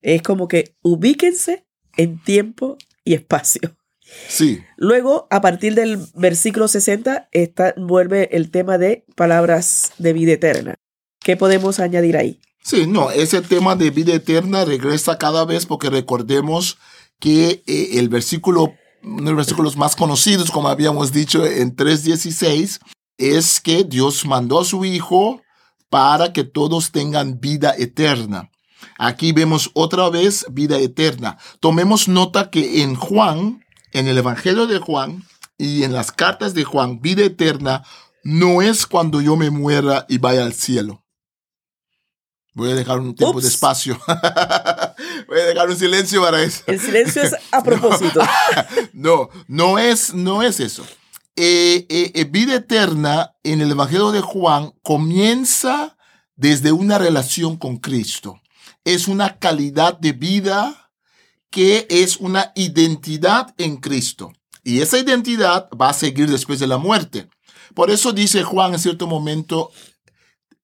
Es 0.00 0.22
como 0.22 0.48
que 0.48 0.76
ubíquense 0.82 1.66
en 1.96 2.22
tiempo 2.22 2.76
y 3.04 3.14
espacio. 3.14 3.76
Sí. 4.28 4.60
Luego, 4.76 5.26
a 5.30 5.40
partir 5.40 5.74
del 5.74 5.98
versículo 6.14 6.68
60, 6.68 7.28
está, 7.32 7.74
vuelve 7.76 8.36
el 8.36 8.50
tema 8.50 8.78
de 8.78 9.04
palabras 9.16 9.92
de 9.98 10.12
vida 10.12 10.32
eterna. 10.32 10.76
¿Qué 11.20 11.36
podemos 11.36 11.80
añadir 11.80 12.16
ahí? 12.16 12.40
Sí, 12.62 12.86
no, 12.86 13.10
ese 13.10 13.40
tema 13.40 13.76
de 13.76 13.90
vida 13.90 14.14
eterna 14.14 14.64
regresa 14.64 15.18
cada 15.18 15.44
vez 15.44 15.66
porque 15.66 15.90
recordemos 15.90 16.78
que 17.18 17.62
eh, 17.66 17.90
el 17.94 18.08
versículo, 18.08 18.74
uno 19.02 19.16
de 19.16 19.30
los 19.30 19.36
versículos 19.36 19.76
más 19.76 19.96
conocidos, 19.96 20.50
como 20.50 20.68
habíamos 20.68 21.12
dicho 21.12 21.44
en 21.44 21.74
3.16, 21.74 22.78
es 23.18 23.60
que 23.60 23.84
Dios 23.84 24.24
mandó 24.26 24.60
a 24.60 24.64
su 24.64 24.84
Hijo 24.84 25.42
para 25.90 26.32
que 26.32 26.44
todos 26.44 26.92
tengan 26.92 27.40
vida 27.40 27.74
eterna. 27.76 28.50
Aquí 28.98 29.32
vemos 29.32 29.70
otra 29.74 30.08
vez 30.08 30.46
vida 30.50 30.78
eterna. 30.78 31.38
Tomemos 31.60 32.08
nota 32.08 32.50
que 32.50 32.82
en 32.82 32.94
Juan, 32.94 33.64
en 33.92 34.08
el 34.08 34.18
Evangelio 34.18 34.66
de 34.66 34.78
Juan 34.78 35.24
y 35.56 35.84
en 35.84 35.92
las 35.92 36.12
cartas 36.12 36.54
de 36.54 36.64
Juan, 36.64 37.00
vida 37.00 37.24
eterna 37.24 37.84
no 38.22 38.62
es 38.62 38.86
cuando 38.86 39.20
yo 39.20 39.36
me 39.36 39.50
muera 39.50 40.04
y 40.08 40.18
vaya 40.18 40.44
al 40.44 40.52
cielo. 40.52 41.04
Voy 42.54 42.72
a 42.72 42.74
dejar 42.74 42.98
un 42.98 43.14
tiempo 43.14 43.40
de 43.40 43.46
espacio. 43.46 43.96
Voy 45.28 45.40
a 45.40 45.44
dejar 45.44 45.68
un 45.68 45.76
silencio 45.76 46.20
para 46.20 46.42
eso. 46.42 46.64
El 46.66 46.80
silencio 46.80 47.22
es 47.22 47.32
a 47.52 47.62
propósito. 47.64 48.20
no, 48.92 49.30
no 49.46 49.78
es, 49.78 50.12
no 50.12 50.42
es 50.42 50.58
eso. 50.58 50.84
Eh, 51.40 51.86
eh, 51.88 52.10
eh, 52.16 52.24
vida 52.24 52.56
eterna 52.56 53.36
en 53.44 53.60
el 53.60 53.70
Evangelio 53.70 54.10
de 54.10 54.20
Juan 54.20 54.72
comienza 54.82 55.96
desde 56.34 56.72
una 56.72 56.98
relación 56.98 57.56
con 57.56 57.76
Cristo. 57.76 58.40
Es 58.82 59.06
una 59.06 59.38
calidad 59.38 59.96
de 59.96 60.10
vida 60.14 60.90
que 61.48 61.86
es 61.90 62.16
una 62.16 62.50
identidad 62.56 63.54
en 63.56 63.76
Cristo. 63.76 64.32
Y 64.64 64.80
esa 64.80 64.98
identidad 64.98 65.68
va 65.80 65.90
a 65.90 65.94
seguir 65.94 66.28
después 66.28 66.58
de 66.58 66.66
la 66.66 66.78
muerte. 66.78 67.28
Por 67.72 67.92
eso 67.92 68.12
dice 68.12 68.42
Juan 68.42 68.72
en 68.72 68.80
cierto 68.80 69.06
momento, 69.06 69.70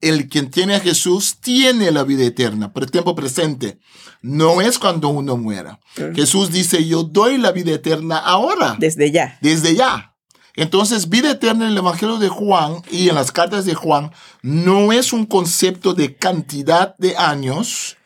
el 0.01 0.29
quien 0.29 0.51
tiene 0.51 0.75
a 0.75 0.81
Jesús 0.81 1.37
tiene 1.41 1.93
la 1.93 2.03
vida 2.03 2.25
eterna, 2.25 2.73
pero 2.73 2.87
tiempo 2.87 3.15
presente. 3.15 3.79
No 4.23 4.61
es 4.61 4.81
cuando 4.81 5.09
uno 5.11 5.37
muera. 5.37 5.79
Jesús 6.17 6.51
dice, 6.51 6.85
yo 6.85 7.05
doy 7.05 7.39
la 7.39 7.53
vida 7.53 7.71
eterna 7.71 8.19
ahora. 8.19 8.75
Desde 8.77 9.13
ya. 9.13 9.39
Desde 9.41 9.77
ya. 9.77 10.14
Entonces, 10.57 11.09
vida 11.09 11.33
eterna 11.33 11.65
en 11.65 11.73
el 11.73 11.79
Evangelio 11.79 12.19
de 12.19 12.29
Juan 12.29 12.83
y 12.91 13.09
en 13.09 13.17
las 13.17 13.33
cartas 13.33 13.65
de 13.65 13.75
Juan 13.75 14.13
no 14.43 14.93
es 14.93 15.13
un 15.13 15.27
concepto 15.27 15.95
de 15.95 16.15
cantidad 16.15 16.95
de 16.97 17.17
años, 17.17 17.97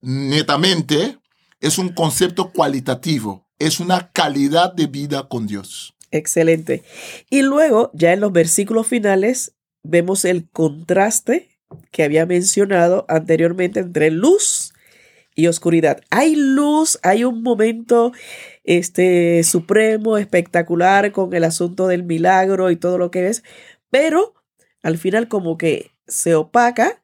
netamente, 0.00 1.18
es 1.60 1.78
un 1.78 1.90
concepto 1.90 2.50
cualitativo, 2.50 3.46
es 3.58 3.78
una 3.80 4.10
calidad 4.12 4.72
de 4.72 4.86
vida 4.86 5.28
con 5.28 5.46
Dios. 5.46 5.94
Excelente. 6.10 6.82
Y 7.28 7.42
luego, 7.42 7.90
ya 7.92 8.12
en 8.12 8.20
los 8.20 8.32
versículos 8.32 8.86
finales, 8.86 9.52
vemos 9.82 10.24
el 10.24 10.48
contraste 10.48 11.48
que 11.90 12.04
había 12.04 12.24
mencionado 12.24 13.04
anteriormente 13.08 13.80
entre 13.80 14.10
luz 14.10 14.72
y 15.34 15.46
oscuridad. 15.46 16.00
Hay 16.10 16.34
luz, 16.34 16.98
hay 17.02 17.24
un 17.24 17.42
momento 17.42 18.12
este 18.68 19.42
supremo, 19.44 20.18
espectacular 20.18 21.10
con 21.10 21.32
el 21.32 21.44
asunto 21.44 21.86
del 21.86 22.02
milagro 22.02 22.70
y 22.70 22.76
todo 22.76 22.98
lo 22.98 23.10
que 23.10 23.28
es, 23.28 23.42
pero 23.88 24.34
al 24.82 24.98
final 24.98 25.26
como 25.28 25.56
que 25.56 25.92
se 26.06 26.34
opaca 26.34 27.02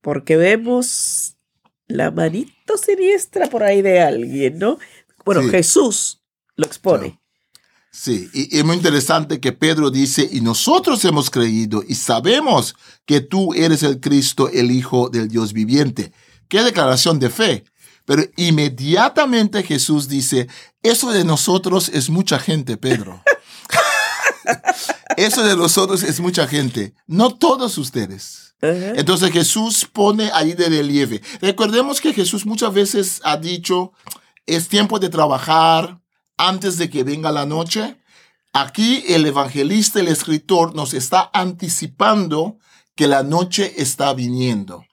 porque 0.00 0.38
vemos 0.38 1.36
la 1.88 2.10
manito 2.10 2.78
siniestra 2.78 3.48
por 3.48 3.62
ahí 3.62 3.82
de 3.82 4.00
alguien, 4.00 4.58
¿no? 4.58 4.78
Bueno, 5.26 5.42
Jesús 5.42 6.22
lo 6.56 6.64
expone. 6.64 7.20
Sí, 7.92 8.30
y 8.32 8.56
es 8.56 8.64
muy 8.64 8.76
interesante 8.76 9.40
que 9.40 9.52
Pedro 9.52 9.90
dice, 9.90 10.26
y 10.32 10.40
nosotros 10.40 11.04
hemos 11.04 11.28
creído 11.28 11.82
y 11.86 11.96
sabemos 11.96 12.76
que 13.04 13.20
tú 13.20 13.52
eres 13.52 13.82
el 13.82 14.00
Cristo, 14.00 14.48
el 14.48 14.70
Hijo 14.70 15.10
del 15.10 15.28
Dios 15.28 15.52
viviente. 15.52 16.12
Qué 16.48 16.62
declaración 16.62 17.18
de 17.18 17.28
fe. 17.28 17.64
Pero 18.10 18.24
inmediatamente 18.36 19.62
Jesús 19.62 20.08
dice, 20.08 20.48
eso 20.82 21.12
de 21.12 21.22
nosotros 21.22 21.88
es 21.90 22.10
mucha 22.10 22.40
gente, 22.40 22.76
Pedro. 22.76 23.22
eso 25.16 25.44
de 25.44 25.56
nosotros 25.56 26.02
es 26.02 26.18
mucha 26.18 26.48
gente, 26.48 26.92
no 27.06 27.32
todos 27.36 27.78
ustedes. 27.78 28.56
Entonces 28.60 29.30
Jesús 29.30 29.86
pone 29.92 30.32
ahí 30.34 30.54
de 30.54 30.68
relieve. 30.68 31.22
Recordemos 31.40 32.00
que 32.00 32.12
Jesús 32.12 32.44
muchas 32.46 32.74
veces 32.74 33.20
ha 33.22 33.36
dicho, 33.36 33.92
es 34.44 34.66
tiempo 34.66 34.98
de 34.98 35.08
trabajar 35.08 36.00
antes 36.36 36.78
de 36.78 36.90
que 36.90 37.04
venga 37.04 37.30
la 37.30 37.46
noche. 37.46 37.96
Aquí 38.52 39.04
el 39.06 39.24
evangelista, 39.24 40.00
el 40.00 40.08
escritor, 40.08 40.74
nos 40.74 40.94
está 40.94 41.30
anticipando 41.32 42.58
que 42.96 43.06
la 43.06 43.22
noche 43.22 43.72
está 43.76 44.12
viniendo. 44.14 44.84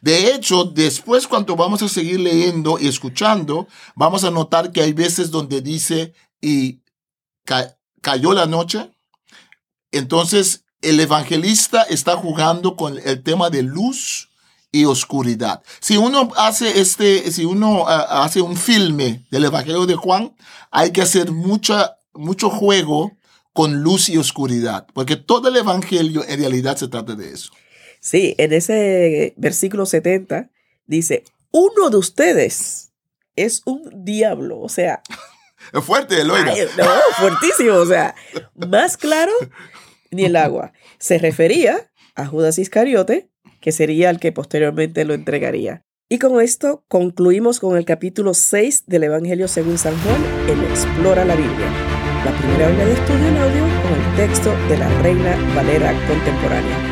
De 0.00 0.32
hecho, 0.32 0.64
después 0.64 1.26
cuando 1.26 1.56
vamos 1.56 1.82
a 1.82 1.88
seguir 1.88 2.20
leyendo 2.20 2.78
y 2.78 2.88
escuchando, 2.88 3.68
vamos 3.94 4.24
a 4.24 4.30
notar 4.30 4.72
que 4.72 4.82
hay 4.82 4.92
veces 4.92 5.30
donde 5.30 5.60
dice, 5.60 6.14
y 6.40 6.80
cayó 8.00 8.32
la 8.32 8.46
noche. 8.46 8.90
Entonces, 9.90 10.64
el 10.80 10.98
evangelista 11.00 11.82
está 11.82 12.16
jugando 12.16 12.76
con 12.76 12.98
el 12.98 13.22
tema 13.22 13.50
de 13.50 13.62
luz 13.62 14.28
y 14.72 14.86
oscuridad. 14.86 15.62
Si 15.80 15.96
uno 15.96 16.30
hace 16.36 16.80
este, 16.80 17.30
si 17.30 17.44
uno 17.44 17.84
ah, 17.86 18.24
hace 18.24 18.40
un 18.40 18.56
filme 18.56 19.26
del 19.30 19.44
Evangelio 19.44 19.86
de 19.86 19.94
Juan, 19.94 20.34
hay 20.70 20.92
que 20.92 21.02
hacer 21.02 21.30
mucha, 21.30 21.96
mucho 22.14 22.48
juego 22.48 23.12
con 23.52 23.82
luz 23.82 24.08
y 24.08 24.16
oscuridad, 24.16 24.86
porque 24.94 25.16
todo 25.16 25.48
el 25.48 25.56
Evangelio 25.56 26.24
en 26.26 26.40
realidad 26.40 26.78
se 26.78 26.88
trata 26.88 27.14
de 27.14 27.32
eso. 27.32 27.52
Sí, 28.02 28.34
en 28.36 28.52
ese 28.52 29.32
versículo 29.36 29.86
70 29.86 30.50
dice, 30.86 31.22
uno 31.52 31.88
de 31.88 31.98
ustedes 31.98 32.92
es 33.36 33.62
un 33.64 34.04
diablo, 34.04 34.60
o 34.60 34.68
sea... 34.68 35.02
Es 35.72 35.84
fuerte, 35.84 36.20
Eloida. 36.20 36.52
No, 36.76 36.84
fuertísimo, 37.18 37.76
o 37.76 37.86
sea, 37.86 38.16
más 38.56 38.96
claro 38.96 39.30
ni 40.10 40.24
el 40.24 40.34
agua. 40.34 40.72
Se 40.98 41.18
refería 41.18 41.92
a 42.16 42.26
Judas 42.26 42.58
Iscariote, 42.58 43.30
que 43.60 43.70
sería 43.70 44.10
el 44.10 44.18
que 44.18 44.32
posteriormente 44.32 45.04
lo 45.04 45.14
entregaría. 45.14 45.84
Y 46.08 46.18
con 46.18 46.40
esto 46.40 46.84
concluimos 46.88 47.60
con 47.60 47.76
el 47.76 47.84
capítulo 47.84 48.34
6 48.34 48.84
del 48.88 49.04
Evangelio 49.04 49.46
según 49.46 49.78
San 49.78 49.96
Juan 50.02 50.20
en 50.48 50.64
Explora 50.64 51.24
la 51.24 51.36
Biblia. 51.36 51.70
la 52.24 52.36
primera 52.36 52.66
Biblia 52.66 52.86
de 52.86 52.92
estudio 52.94 53.28
en 53.28 53.36
audio 53.36 53.62
con 53.82 54.00
el 54.00 54.16
texto 54.16 54.50
de 54.68 54.78
la 54.78 55.02
Reina 55.02 55.54
Valera 55.54 55.94
Contemporánea. 56.08 56.91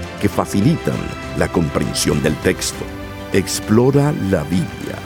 que 0.21 0.29
facilitan 0.29 0.99
la 1.37 1.47
comprensión 1.47 2.21
del 2.21 2.35
texto. 2.37 2.85
Explora 3.33 4.13
la 4.29 4.43
Biblia 4.43 5.00